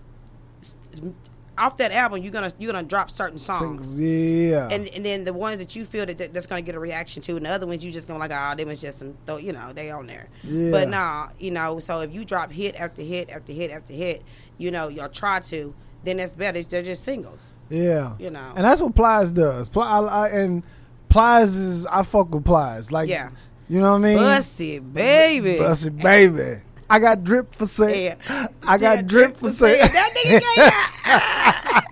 [1.60, 2.22] off that album.
[2.22, 3.86] You're gonna you're gonna drop certain songs.
[3.88, 4.68] Singles, Yeah.
[4.70, 7.22] and and then the ones that you feel that that- that's gonna get a reaction
[7.22, 9.52] to, and the other ones you just gonna like, ah, they was just some, you
[9.52, 10.28] know, they on there.
[10.44, 10.70] Yeah.
[10.70, 14.22] But nah, you know, so if you drop hit after hit after hit after hit,
[14.58, 16.62] you know, you'll try to, then that's better.
[16.62, 17.52] They're just singles.
[17.68, 18.52] Yeah, You know.
[18.56, 19.68] and that's what Plies does.
[19.68, 20.64] Pli, I, I, and
[21.08, 22.90] Plies is I fuck with Plies.
[22.90, 23.30] Like, Yeah.
[23.68, 24.16] you know what I mean?
[24.16, 25.58] Bussy, baby.
[25.58, 26.62] Bussy, baby.
[26.90, 28.16] I got drip for sale.
[28.28, 28.48] Yeah.
[28.64, 29.86] I got Yeah, drip for sale.
[29.86, 31.84] That nigga got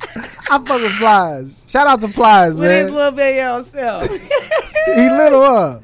[0.50, 1.64] I fuck with Plies.
[1.68, 2.94] Shout out to Plies, with his man.
[2.94, 3.38] little baby
[3.70, 4.08] self.
[4.86, 5.78] he little uh.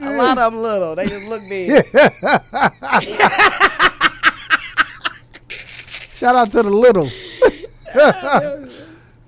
[0.00, 0.96] A lot of them little.
[0.96, 1.86] They just look big.
[6.16, 7.30] Shout out to the littles.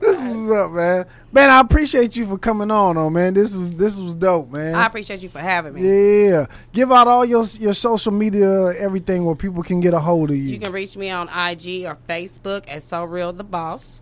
[0.06, 1.06] this was up, man.
[1.32, 3.34] Man, I appreciate you for coming on, oh man.
[3.34, 4.74] This was this was dope, man.
[4.74, 6.28] I appreciate you for having me.
[6.28, 6.46] Yeah.
[6.72, 10.36] Give out all your your social media, everything where people can get a hold of
[10.36, 10.44] you.
[10.44, 14.00] You can reach me on IG or Facebook at So Real the Boss,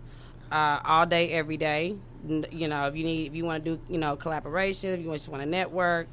[0.51, 1.97] uh, all day, every day.
[2.27, 5.11] You know, if you need, if you want to do, you know, collaboration, if you
[5.11, 6.07] just want to network,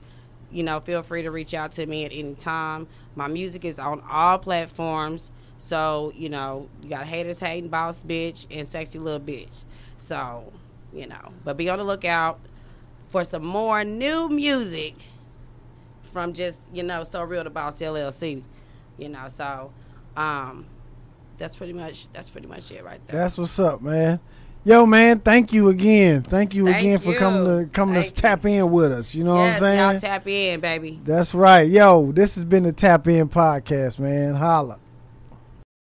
[0.51, 2.87] you know, feel free to reach out to me at any time.
[3.17, 5.31] My music is on all platforms.
[5.59, 9.65] So, you know, you got haters hating, boss bitch, and sexy little bitch.
[10.03, 10.53] So,
[10.93, 12.41] you know, but be on the lookout
[13.09, 14.95] for some more new music
[16.13, 18.43] from just you know so real to boss LLC,
[18.99, 19.29] you know.
[19.29, 19.73] So,
[20.17, 20.67] um,
[21.39, 23.21] that's pretty much that's pretty much it right there.
[23.21, 24.21] That's what's up, man.
[24.65, 26.23] Yo, man, thank you again.
[26.23, 27.19] Thank you Thank again for you.
[27.19, 29.15] coming to coming Thank to tap in with us.
[29.15, 30.01] You know yes, what I'm y'all saying?
[30.01, 31.01] tap in, baby.
[31.05, 31.69] That's right.
[31.69, 34.35] Yo, this has been the Tap In Podcast, man.
[34.35, 34.79] Holla.